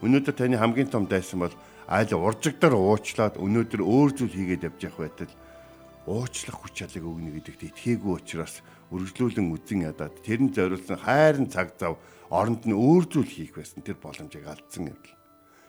Өнөөдөр 0.00 0.34
таны 0.40 0.56
хамгийн 0.56 0.88
том 0.88 1.04
дайсан 1.04 1.44
бол 1.44 1.54
аль 1.84 2.16
уржигдар 2.16 2.72
уучлаад 2.72 3.36
өнөөдөр 3.36 3.84
өөр 3.84 4.10
зүйл 4.16 4.32
хийгээд 4.32 4.72
явж 4.72 4.80
явах 4.88 5.04
байтал 5.04 5.32
уучлах 6.08 6.56
хүч 6.64 6.80
чадлыг 6.80 7.04
өгнө 7.04 7.36
гэдэгт 7.36 7.68
итгээгүй 7.68 8.12
учраас 8.16 8.64
үргэлжлүүлэн 8.88 9.52
үзэн 9.52 9.84
ядаад 9.92 10.16
тэрэн 10.24 10.48
зориулсан 10.56 10.96
хайрын 10.96 11.52
цаг 11.52 11.76
зав 11.76 12.00
оронд 12.32 12.64
нь 12.64 12.72
өөр 12.72 13.04
зүйл 13.04 13.28
хийх 13.28 13.52
байсан 13.60 13.84
тэр 13.84 14.00
боломжийг 14.00 14.48
алдсан 14.48 14.96
юм. 14.96 15.00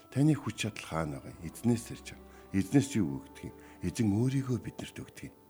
Таны 0.08 0.40
хүч 0.40 0.72
чадал 0.72 0.88
хаана 0.88 1.20
байгаа? 1.20 1.44
Эзнээс 1.52 1.86
ирж 1.92 2.16
байгаа. 2.16 2.32
Эзнээс 2.56 2.90
юу 2.96 3.20
өгдөг 3.20 3.44
юм? 3.52 3.56
Эзэн 3.84 4.08
өөрийгөө 4.08 4.58
биднэрт 4.62 4.98
өгдөг 5.04 5.26
юм. 5.28 5.41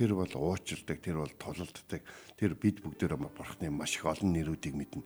Тэр 0.00 0.16
бол 0.16 0.32
уучилдаг, 0.32 0.96
тэр 1.04 1.20
бол 1.20 1.32
тулалддаг. 1.36 2.00
Тэр 2.40 2.56
бид 2.56 2.80
бүгдөө 2.80 3.20
бурхны 3.20 3.68
маш 3.68 4.00
их 4.00 4.08
олон 4.08 4.32
нэрүүдийг 4.32 4.72
мэднэ. 4.72 5.04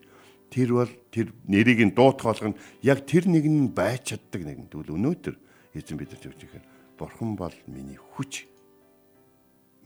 Тэр 0.54 0.70
бол 0.78 0.92
тэр 1.11 1.35
нэрийг 1.50 1.83
нь 1.83 1.96
дуутгаалгах 1.98 2.54
нь 2.54 2.61
яг 2.87 3.02
тэр 3.02 3.26
нэг 3.26 3.42
нь 3.42 3.74
байж 3.74 4.14
чаддаг 4.14 4.46
нэгэн. 4.46 4.70
Тэгвэл 4.70 4.94
өнөөдөр 4.94 5.35
эзэн 5.74 5.98
бидэнд 5.98 6.30
өгч 6.30 6.46
ихээр 6.46 6.64
бурхан 6.94 7.35
бол 7.35 7.57
миний 7.66 7.98
хүч. 7.98 8.46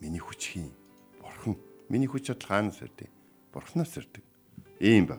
Миний 0.05 0.21
хүч 0.21 0.53
хин. 0.53 0.77
Бурхан 1.25 1.57
Миний 1.89 2.07
хүч 2.07 2.29
чадал 2.29 2.49
хаанаас 2.49 2.85
ирдэг? 2.85 3.09
Бурханаас 3.53 3.97
ирдэг. 3.97 4.25
Ийм 4.81 5.09
ба. 5.09 5.17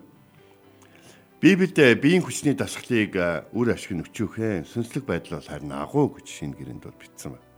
Библиэд 1.41 1.97
биеийн 1.97 2.21
хүчний 2.21 2.54
дасгалыг 2.54 3.17
үр 3.58 3.73
ашиг 3.73 3.97
нь 3.97 4.06
өчөөхөн 4.06 4.69
сүнслэг 4.69 5.02
байдал 5.10 5.41
бол 5.41 5.49
харин 5.49 5.73
агуу 5.73 6.13
гэж 6.13 6.28
шинэ 6.30 6.54
гэрэнд 6.54 6.86
бол 6.86 7.02
бичсэн 7.02 7.34
байна. 7.34 7.49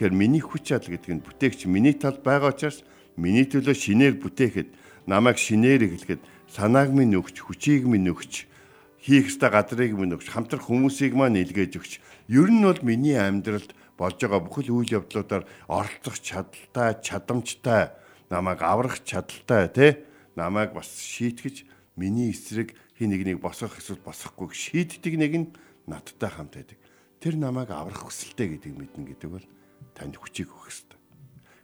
Тэгэхээр 0.00 0.16
миний 0.16 0.40
хүч 0.40 0.72
чадал 0.72 0.96
гэдэг 0.96 1.12
нь 1.12 1.20
бүтээгч 1.20 1.68
миний 1.68 1.92
талд 1.92 2.24
байгаа 2.24 2.56
учраас 2.56 2.80
миний 3.20 3.44
төлөө 3.44 3.76
шинээр 3.76 4.16
бүтээхэд 4.16 4.72
намайг 5.04 5.36
шинээр 5.36 5.92
эхлэхэд 5.92 6.24
санааг 6.48 6.88
минь 6.88 7.12
өгч, 7.20 7.44
хүчийг 7.44 7.84
минь 7.84 8.08
өгч, 8.08 8.48
хийх 8.96 9.28
ёстой 9.28 9.52
газрыг 9.52 9.92
минь 9.92 10.16
өгч, 10.16 10.32
хамтрах 10.32 10.64
хүмүүсийг 10.64 11.12
маань 11.12 11.36
илгээж 11.44 11.76
өгч. 11.76 11.92
Ер 12.32 12.48
нь 12.48 12.64
бол 12.64 12.80
миний 12.80 13.20
амьдралд 13.20 13.76
болж 14.00 14.16
байгаа 14.16 14.40
бүхэл 14.40 14.72
үйл 14.72 15.04
явдлуудаар 15.04 15.44
оролцох 15.68 16.16
чадaltaй, 16.16 16.96
чадамжтай 17.04 17.92
намайг 18.32 18.64
аврах 18.64 19.04
чадaltaй 19.04 19.68
те 19.68 19.86
намайг 20.32 20.72
бас 20.72 20.96
шийтгэж 20.96 21.68
миний 22.00 22.32
эсрэг 22.32 22.72
хин 22.96 23.12
нэгнийг 23.12 23.44
босгох 23.44 23.76
эсвэл 23.76 24.00
босгохгүй 24.00 24.48
шийддэг 24.48 25.20
нэг 25.20 25.32
нь 25.36 25.52
надтай 25.84 26.32
хамт 26.32 26.56
байдаг. 26.56 26.80
Тэр 27.20 27.36
намайг 27.36 27.68
аврах 27.68 28.08
хүсэлтэй 28.08 28.56
гэдэг 28.56 28.72
мэднэ 28.80 29.04
гэдэг 29.12 29.28
бол 29.28 29.44
танд 29.94 30.16
хүчийг 30.16 30.50
өгөх 30.50 30.68
ёстой. 30.70 30.98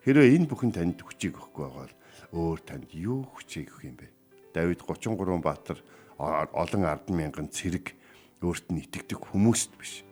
Хэрвээ 0.05 0.35
энэ 0.39 0.47
бүхэн 0.47 0.73
танд 0.75 0.99
хүчийг 1.03 1.39
өгөхгүй 1.39 1.69
бол 1.71 1.95
өөр 2.33 2.61
танд 2.63 2.91
юу 2.95 3.27
хүчийг 3.27 3.71
өгөх 3.71 3.85
юм 3.87 3.97
бэ? 3.99 4.09
Давид 4.55 4.81
33 4.83 5.43
баатар 5.43 5.79
олон 6.19 6.83
ард 6.87 7.11
мянган 7.13 7.53
цэрэг 7.53 7.93
өөрт 8.41 8.73
нь 8.73 8.83
итгэдэг 8.85 9.21
хүмүүст 9.33 9.73
биш. 9.77 10.05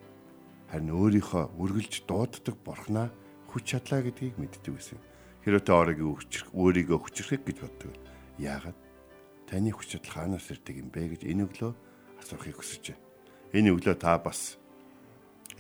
Харин 0.69 0.93
өөрийнхөө 0.93 1.57
үргэлж 1.61 2.05
дууддаг 2.05 2.57
бурхнаа 2.61 3.09
хүч 3.49 3.65
чадлаа 3.77 4.03
гэдгийг 4.05 4.37
мэддэг 4.37 4.75
байсан. 4.75 4.99
Хэрвээ 5.45 5.65
та 5.65 5.73
оройг 5.77 6.01
өөрийгөө 6.03 6.99
хүчрэх 6.99 7.45
гэж 7.45 7.57
боддог. 7.63 7.93
Яагаад? 8.41 8.77
Таны 9.47 9.71
хүч 9.71 9.97
чадал 9.97 10.13
хаанаас 10.13 10.51
ирдэг 10.51 10.77
юм 10.81 10.89
бэ 10.91 11.15
гэж 11.15 11.23
энэ 11.29 11.45
өглөө 11.47 11.73
асуухыг 12.19 12.59
хүсэж 12.59 12.97
байна. 12.97 13.05
Энэ 13.55 13.71
өглөө 13.77 13.97
та 14.01 14.19
бас 14.19 14.57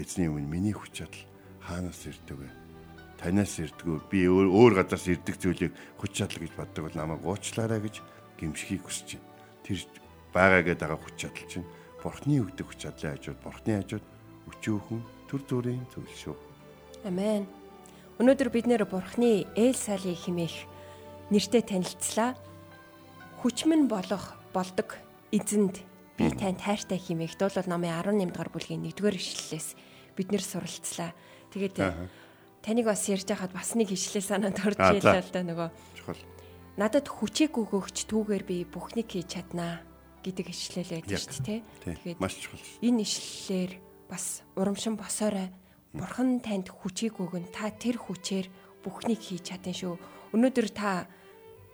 эзний 0.01 0.27
өмнө 0.27 0.49
миний 0.49 0.75
хүч 0.75 1.05
чадал 1.05 1.23
хаанаас 1.65 2.05
ирдэг 2.05 2.37
вэ? 2.39 2.49
Танаас 3.17 3.57
ирдэггүй. 3.57 3.99
Би 4.13 4.29
өөр 4.29 4.49
өөр 4.53 4.73
газраас 4.85 5.09
ирдэг 5.09 5.37
зүйлийг 5.41 5.73
хүч 5.97 6.13
чадал 6.13 6.45
гэж 6.45 6.53
боддог 6.53 6.83
бол 6.85 6.99
намайг 7.01 7.25
уучлаарай 7.25 7.81
гэж 7.81 8.05
гимшихийг 8.37 8.85
хүсэж 8.85 9.17
байна. 9.17 9.33
Тэр 9.65 9.79
байгаа 10.35 10.63
гэдэг 10.63 10.85
байгаа 10.85 11.01
хүч 11.01 11.17
чадал 11.17 11.49
чинь 11.49 11.69
Бурхны 12.05 12.37
өгдөг 12.45 12.67
хүч 12.69 12.81
чадлын 12.85 13.17
хажууд 13.17 13.41
Бурхны 13.41 13.73
хажууд 13.81 14.07
өчөөхөн 14.53 15.01
төр 15.25 15.43
зүрийн 15.49 15.85
зүйл 15.89 16.13
шүү. 16.13 16.37
Амен. 17.09 17.49
Өнөөдөр 18.21 18.51
бид 18.53 18.69
нэр 18.69 18.85
Бурхны 18.85 19.49
Эл 19.57 19.73
Сали 19.73 20.13
химээх 20.13 20.69
нэртэй 21.33 21.65
танилцлаа. 21.65 22.37
Хүчмэн 23.41 23.89
болох 23.89 24.37
болдог 24.53 25.01
эзэнд 25.33 25.81
би 26.21 26.29
танд 26.29 26.61
хайртай 26.61 27.01
химээх 27.01 27.41
дуулал 27.41 27.67
номын 27.67 27.97
18 28.05 28.31
дугаар 28.31 28.53
бүлгийн 28.53 28.85
1-р 28.85 29.17
ишлэлээс 29.17 29.69
бид 30.13 30.29
нэр 30.29 30.45
суралцлаа. 30.45 31.17
Тэгээд 31.55 31.77
таныг 32.67 32.87
бас 32.91 33.07
ярьж 33.07 33.31
байхад 33.31 33.55
бас 33.55 33.79
нэг 33.79 33.95
ишлэл 33.95 34.27
санаанд 34.27 34.59
орж 34.67 34.79
ийлээ 34.79 35.23
л 35.23 35.31
да 35.31 35.43
нөгөө. 35.47 35.71
Надад 36.75 37.07
хүчийг 37.07 37.55
өгөөгч 37.55 38.11
түүгээр 38.11 38.43
би 38.43 38.67
бүхнийг 38.67 39.07
хийж 39.07 39.39
чаднаа 39.39 39.87
гэдэг 40.27 40.47
ишлэл 40.51 40.91
байдаг 40.99 41.23
шүү 41.23 41.47
дээ. 41.47 41.61
Тэгээд 41.87 42.19
маш 42.19 42.35
чухал. 42.43 42.59
Энэ 42.83 43.07
ишлэлээр 43.07 43.73
бас 44.11 44.43
урамшин 44.59 44.99
босоорой 44.99 45.55
Бурхан 45.95 46.43
танд 46.43 46.75
хүчийг 46.75 47.23
өгөн 47.23 47.55
та 47.55 47.71
тэр 47.71 48.03
хүчээр 48.03 48.51
бүхнийг 48.83 49.23
хийж 49.23 49.55
чадсан 49.55 49.71
шүү. 49.79 49.95
Өнөөдөр 50.35 50.69
та 50.75 51.07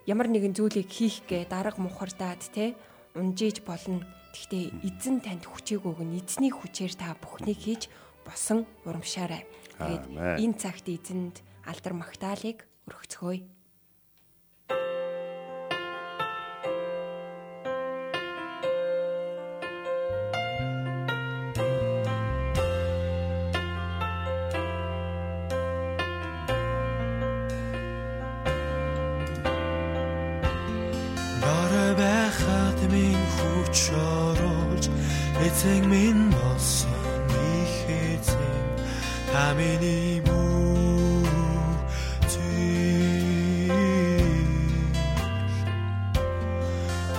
ямар 0.05 0.29
нэгэн 0.29 0.53
зүйлийг 0.53 0.93
хийх 0.93 1.25
гэ 1.25 1.49
дарга 1.49 1.81
мухардаад 1.81 2.45
те 2.53 2.77
унжиж 3.17 3.65
болно. 3.65 4.05
Гэхдээ 4.37 4.85
эзэн 4.85 5.25
танд 5.25 5.49
хүчийг 5.49 5.89
өгөн 5.89 6.21
эзний 6.21 6.53
хүчээр 6.53 6.93
та 7.01 7.17
бүхнийг 7.17 7.57
хийж 7.65 7.89
босон 8.29 8.69
урамшаарай. 8.85 9.49
Тэгээд 9.81 10.07
энэ 10.45 10.57
цагт 10.61 10.87
эзэнд 10.93 11.41
алдар 11.65 11.95
магтаалык 11.97 12.69
өргөцгөөе. 12.85 13.60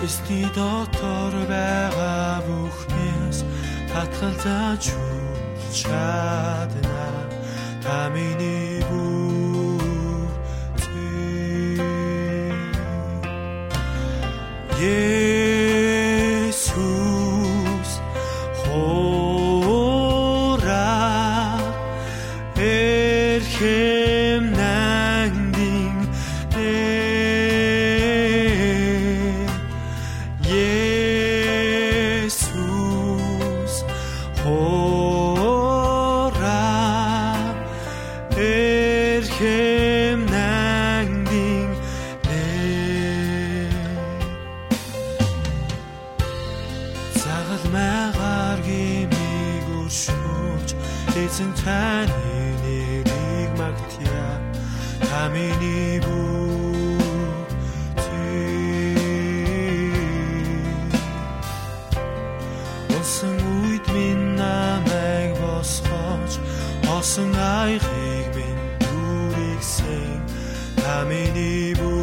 Эсний 0.02 0.50
дотор 0.56 1.34
байгаа 1.46 2.42
бүхнээс 2.48 3.46
татгалзаж 3.94 4.90
чадна 5.70 7.06
та 7.84 8.10
миний 8.10 8.82
бүх 8.90 9.82
Jesus 14.82 15.21
Цагал 47.72 47.80
магаар 47.80 48.60
гимиг 48.68 49.66
өршөөж 49.80 50.70
эзэн 51.24 51.52
таны 51.64 52.36
нэрийг 52.64 53.52
магтъя 53.60 54.30
та 55.08 55.30
миний 55.32 56.00
бүх 56.04 57.48
Осон 63.00 63.38
үед 63.64 63.86
минь 63.96 64.36
намайг 64.36 65.32
босгож 65.42 66.32
осон 66.98 67.32
айхыг 67.36 68.28
минь 68.36 68.64
дүрийгсэн 68.82 70.20
та 70.84 70.96
миний 71.10 71.74
бүх 71.80 72.01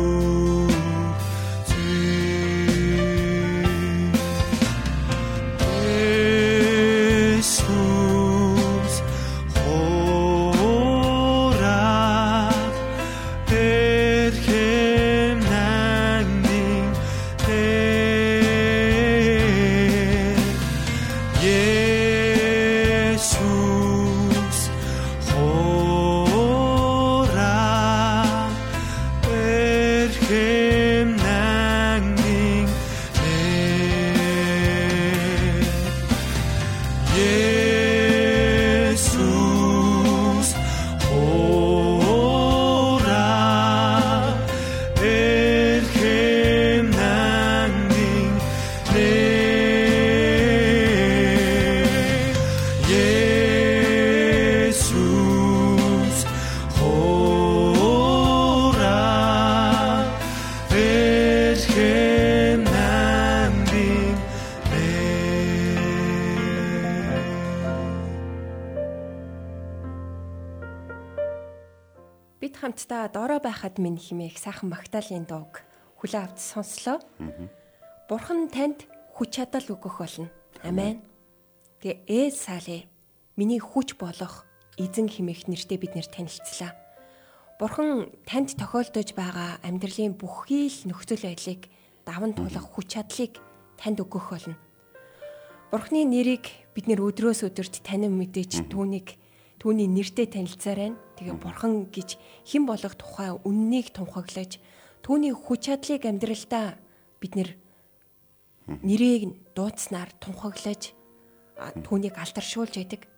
байхад 73.78 73.86
минь 73.86 73.98
химээх 73.98 74.38
сайхан 74.38 74.70
магтаалын 74.70 75.24
дууг 75.24 75.62
хүлээн 76.02 76.26
авч 76.26 76.38
сонслоо. 76.42 76.98
Бурхан 78.10 78.50
танд 78.50 78.90
хүч 79.14 79.38
чадал 79.38 79.66
өгөх 79.70 80.02
болно. 80.02 80.30
Амен. 80.66 80.98
Тэгээ 81.78 82.02
ээ 82.10 82.30
сали 82.34 82.90
миний 83.38 83.62
хүч 83.62 83.94
болох 83.94 84.42
эзэн 84.76 85.06
химээх 85.06 85.46
нэртэй 85.46 85.78
бид 85.78 85.94
нэр 85.94 86.10
танилцлаа. 86.10 86.74
Бурхан 87.58 88.10
танд 88.26 88.58
тохиолдож 88.58 89.14
байгаа 89.14 89.62
амьдралын 89.62 90.18
бүхий 90.18 90.66
л 90.66 90.90
нөхцөл 90.90 91.22
байдлыг 91.22 91.70
даван 92.02 92.34
туулах 92.34 92.66
хүч 92.66 92.98
чадлыг 92.98 93.38
танд 93.78 94.02
өгөх 94.02 94.26
болно. 94.34 94.58
Бурхны 95.70 96.02
нэрийг 96.02 96.50
бид 96.74 96.90
нэр 96.90 97.04
өдрөөс 97.06 97.46
өдөрт 97.46 97.86
танин 97.86 98.18
мэдээж 98.18 98.66
түүнийг 98.72 99.14
түүний 99.58 99.90
нэртэй 99.90 100.26
танилцаарай. 100.30 100.94
Тэгээ 101.18 101.36
бурхан 101.38 101.90
гэж 101.90 102.18
хэн 102.46 102.64
болох 102.66 102.94
тухай 102.94 103.34
үннийг 103.42 103.90
тунхаглаж 103.90 104.62
түүний 105.02 105.34
хүч 105.34 105.66
чадлыг 105.66 106.06
амьдралдаа 106.06 106.78
бид 107.18 107.32
нэр 107.34 107.50
нэрийг 108.86 109.34
дуудснаар 109.58 110.14
тунхаглаж 110.22 110.94
түүнийг 111.82 112.14
алдаршуулж 112.14 112.78
яадаг. 112.78 113.10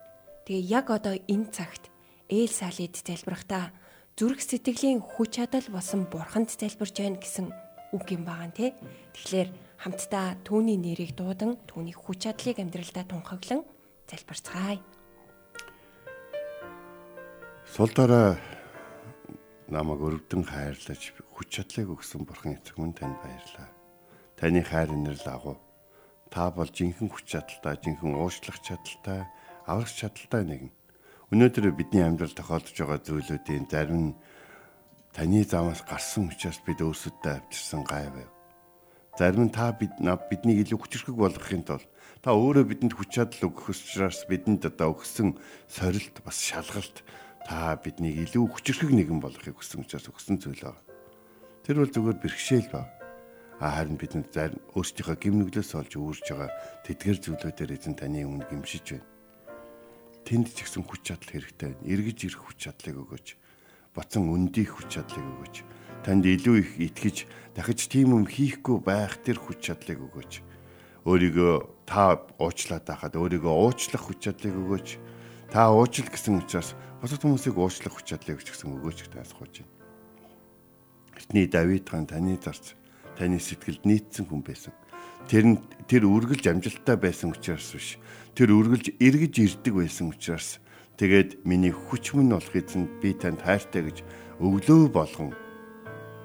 Тэгээ 0.48 0.64
яг 0.64 0.86
одоо 0.88 1.14
энэ 1.28 1.52
цагт 1.52 1.92
ээл 2.32 2.48
салид 2.48 2.96
залбирахдаа 2.96 3.74
зүрх 4.16 4.40
сэтгэлийн 4.40 5.04
хүч 5.04 5.36
чадал 5.36 5.66
болсон 5.68 6.08
бурханд 6.08 6.48
залбирж 6.56 6.96
байна 6.96 7.20
гэсэн 7.20 7.52
үг 7.92 8.06
юм 8.14 8.24
байгаа 8.24 8.48
нэ. 8.54 8.72
Тэгэхээр 9.12 9.48
хамтдаа 9.82 10.40
түүний 10.46 10.78
нэрийг 10.78 11.18
дуудан 11.18 11.58
түүний 11.68 11.92
хүч 11.96 12.24
чадлыг 12.24 12.62
амьдралдаа 12.62 13.04
тунхаглан 13.04 13.60
залбирцгаая. 14.08 14.99
Сул 17.70 17.86
дорой 17.94 18.34
намайг 19.70 20.00
өрөвдөн 20.02 20.42
хайрлаж 20.42 21.14
хүч 21.14 21.48
чадлыг 21.54 21.94
өгсөн 21.94 22.26
бурхан 22.26 22.58
эцэг 22.58 22.74
мөн 22.82 22.90
танд 22.98 23.14
баярлалаа. 23.22 23.70
Таны 24.34 24.66
хайр 24.66 24.90
инэрл 24.90 25.22
агуу. 25.30 25.54
Та 26.34 26.50
бол 26.50 26.66
жинхэнэ 26.66 27.14
хүч 27.14 27.30
чадалтай, 27.30 27.78
жинхэнэ 27.78 28.18
уучлах 28.18 28.58
чадалтай, 28.58 29.22
аврах 29.70 29.86
чадалтай 29.86 30.42
нэгэн. 30.50 30.74
Өнөөдөр 31.30 31.70
бидний 31.70 32.02
амьдрал 32.02 32.34
тохиолдож 32.34 32.74
байгаа 32.74 33.06
зүйлүүдийн 33.06 33.70
зарим 33.70 34.02
нь 34.02 34.18
таны 35.14 35.46
замаас 35.46 35.86
гарсан 35.86 36.26
учраас 36.26 36.58
бид 36.66 36.82
өөрсөдөө 36.82 37.38
авчирсан 37.38 37.86
гай 37.86 38.10
байв. 38.10 38.30
Зарим 39.14 39.46
нь 39.46 39.54
та 39.54 39.70
бид 39.78 39.94
биднийг 40.26 40.66
илүү 40.66 40.74
хүчрхэг 40.74 41.14
болгохын 41.14 41.62
тулд 41.62 41.86
та 42.18 42.34
өөрөө 42.34 42.66
бидэнд 42.66 42.98
хүч 42.98 43.14
чадал 43.14 43.46
өгөх 43.46 43.70
учраас 43.70 44.26
бидэнд 44.26 44.66
одоо 44.66 44.98
өгсөн 44.98 45.38
сорилт 45.70 46.18
бас 46.26 46.42
шалгалт 46.42 47.06
та 47.46 47.76
биднийг 47.80 48.28
илүү 48.28 48.44
хүчрхэг 48.50 48.90
нэгэн 48.92 49.20
болгохыг 49.20 49.56
хүссэн 49.56 49.84
учраас 49.84 50.08
өгсөн 50.10 50.36
зүйл 50.40 50.64
байна. 50.64 50.82
Тэр 51.64 51.76
бол 51.80 51.92
зүгээр 51.92 52.18
бэрхшээл 52.20 52.68
ба. 52.72 52.88
Харин 53.60 54.00
бидэнд 54.00 54.32
зарим 54.32 54.60
өөрсдийнхөө 54.72 55.16
гимнүглээс 55.20 55.76
олж 55.76 55.92
үүрж 55.92 56.26
байгаа 56.32 56.50
тэдгэр 56.88 57.18
зүйлүүдээр 57.20 57.76
эзэн 57.76 57.94
таны 57.96 58.24
өмнө 58.24 58.48
гимшиж 58.48 58.96
байна. 58.96 59.08
Тэнд 60.24 60.48
ч 60.52 60.64
ихсэн 60.64 60.84
хүч 60.84 61.12
чадал 61.12 61.28
хэрэгтэй 61.28 61.68
байна. 61.76 61.84
Эргэж 61.84 62.18
ирэх 62.24 62.40
хүч 62.40 62.58
чадлыг 62.64 62.96
өгөөч. 63.04 63.28
Боцон 63.92 64.32
өндих 64.32 64.80
хүч 64.80 64.88
чадлыг 64.96 65.24
өгөөч. 65.24 65.56
Танд 66.00 66.24
илүү 66.24 66.56
их 66.64 66.70
итгэж 66.80 67.16
дахиж 67.52 67.80
тийм 67.92 68.16
юм 68.16 68.24
хийхгүй 68.24 68.80
байх 68.80 69.20
тэр 69.20 69.36
хүч 69.36 69.60
чадлыг 69.68 70.00
өгөөч. 70.08 70.32
Өөрийгөө 71.04 71.84
та 71.84 72.16
уучлаад 72.40 72.84
байхад 72.88 73.20
өөрийгөө 73.20 73.52
уучлах 73.52 74.08
хүч 74.08 74.18
чадлыг 74.24 74.56
өгөөч. 74.56 74.88
Та 75.50 75.66
уужил 75.74 76.06
гэсэн 76.06 76.46
учраас 76.46 76.78
бусад 77.02 77.26
хүмүүсийг 77.26 77.58
уучлах 77.58 77.98
хүч 77.98 78.14
чадлыг 78.14 78.38
өгч 78.38 78.54
гэсэн 78.54 78.70
өгөөч 78.70 79.10
таасгууж 79.10 79.66
байна. 79.66 79.74
Эртний 81.18 81.50
Давид 81.50 81.90
хаан 81.90 82.06
таны 82.06 82.38
зарц 82.38 82.78
таны 83.18 83.42
сэтгэлд 83.42 83.82
нийцсэн 83.82 84.30
хүн 84.30 84.46
байсан. 84.46 84.70
Тэр 85.26 85.44
нь 85.50 85.58
тэр 85.90 86.06
үргэлж 86.06 86.46
амжилттай 86.46 86.94
байсан 86.94 87.34
учраас 87.34 87.66
биш. 87.74 87.98
Тэр 88.38 88.54
үргэлж 88.54 88.94
эргэж 89.02 89.34
ирдэг 89.42 89.74
байсан 89.74 90.14
учраас 90.14 90.62
тэгээд 91.02 91.42
миний 91.42 91.74
хүч 91.74 92.14
мөн 92.14 92.38
болох 92.38 92.54
эзэн 92.54 92.86
би 93.02 93.10
танд 93.18 93.42
хайртай 93.42 93.90
гэж 93.90 94.06
өглөө 94.38 94.86
болгон 94.94 95.34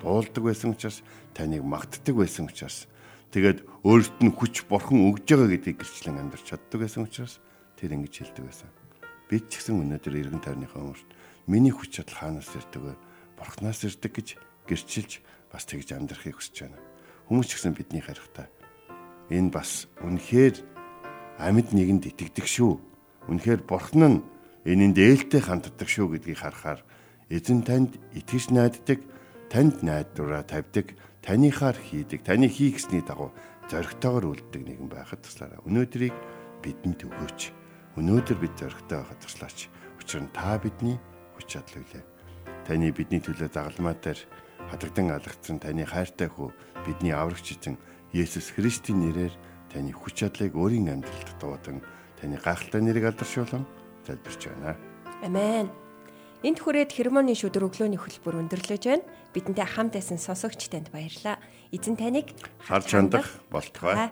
дуулдаг 0.06 0.54
байсан 0.54 0.78
учраас 0.78 1.02
таныг 1.34 1.66
магтдаг 1.66 2.14
байсан 2.14 2.46
учраас 2.46 2.86
тэгээд 3.34 3.66
өөрт 3.82 4.22
нь 4.22 4.30
хүч 4.30 4.70
бурхан 4.70 5.02
өгж 5.02 5.26
байгаа 5.26 5.50
гэдгийг 5.50 5.82
гэрчлэн 5.82 6.22
амьдарч 6.22 6.46
чаддаг 6.46 6.78
байсан 6.86 7.10
учраас 7.10 7.42
тэр 7.74 7.98
ингэж 7.98 8.22
хэлдэг 8.22 8.46
байсан. 8.46 8.85
Бид 9.30 9.50
ч 9.50 9.62
гэсэн 9.62 9.82
өнөөдөр 9.82 10.14
эргэн 10.22 10.42
тойрныхоо 10.44 10.82
өмөрт 10.94 11.10
миний 11.50 11.74
хүч 11.74 12.02
чадал 12.02 12.18
хаанаас 12.20 12.54
ирдэг 12.54 12.82
вэ? 12.82 12.94
Бурханаас 13.38 13.82
ирдэг 13.86 14.12
гэж 14.14 14.28
гэрчилж 14.70 15.12
бас 15.50 15.66
тэгж 15.66 15.98
амьдрахыг 15.98 16.38
хүсэж 16.38 16.70
байна. 16.70 16.78
Хүмүүс 17.26 17.48
ч 17.50 17.52
гэсэн 17.58 17.74
бидний 17.74 18.06
харихтаа 18.06 18.48
энэ 19.30 19.50
бас 19.50 19.90
үнэхээр 20.06 20.56
амьд 21.42 21.74
нэгэнд 21.74 22.06
итгэдэг 22.14 22.46
шүү. 22.46 22.78
Үнэхээр 23.26 23.62
бурхан 23.66 24.22
нь 24.22 24.24
энэнд 24.70 24.98
ээлтэй 24.98 25.42
ханддаг 25.42 25.90
шүү 25.90 26.14
гэдгийг 26.14 26.40
харахаар 26.42 26.86
эзэн 27.30 27.66
танд 27.66 27.98
итгэж 28.14 28.54
найддаг, 28.54 29.02
танд 29.50 29.82
найдвараа 29.82 30.46
тавьдаг, 30.46 30.94
таныхаар 31.26 31.78
хийдэг, 31.78 32.22
таны 32.22 32.46
хий 32.46 32.70
гэсний 32.70 33.02
дагуу 33.02 33.34
зоригтойгоор 33.70 34.38
үлддэг 34.38 34.62
нэгэн 34.62 34.90
байхад 34.90 35.26
туслаарай. 35.26 35.58
Өнөөдрийг 35.66 36.14
бидэнд 36.62 37.02
өгөөч. 37.02 37.65
Өнөөдөр 37.96 38.38
бид 38.44 38.60
зоригтой 38.60 39.00
байхад 39.00 39.20
туслаач. 39.24 39.72
Учир 39.96 40.28
нь 40.28 40.34
та 40.36 40.60
бидний 40.60 41.00
хүч 41.40 41.48
чадал 41.56 41.80
үлээ. 41.80 42.04
Таны 42.68 42.92
бидний 42.92 43.24
төлөө 43.24 43.48
загалмаа 43.48 43.96
дээр 43.96 44.20
хадагдан 44.68 45.16
алгацсан 45.16 45.64
таны 45.64 45.88
хайртай 45.88 46.28
хүү 46.28 46.52
бидний 46.84 47.16
аврагч 47.16 47.56
эзэн 47.56 47.80
Есүс 48.12 48.52
Христийн 48.52 49.00
нэрээр 49.00 49.32
таны 49.72 49.96
хүч 49.96 50.28
чадлыг 50.28 50.60
өөрийн 50.60 50.92
амьдралд 50.92 51.40
дуудан 51.40 51.80
таны 52.20 52.36
гайхалтай 52.36 52.84
нэрийг 52.84 53.16
алдаршуулан 53.16 53.64
залбирч 54.04 54.52
байна. 54.52 54.76
Амен. 55.24 55.72
Энд 56.44 56.60
хүрээд 56.60 56.92
хермоны 56.92 57.32
шүдэр 57.32 57.64
өглөөний 57.72 57.98
хөтөлбөр 57.98 58.44
өндөрлөж 58.44 58.84
байна. 58.92 59.08
Бидэнтэй 59.32 59.66
хамт 59.66 59.96
байсан 59.96 60.20
сонсогч 60.20 60.68
танд 60.68 60.92
баярлалаа. 60.92 61.40
Эзэн 61.72 61.96
таныг 61.96 62.36
Харж 62.60 62.92
хандах 62.92 63.28
болтугай. 63.50 64.12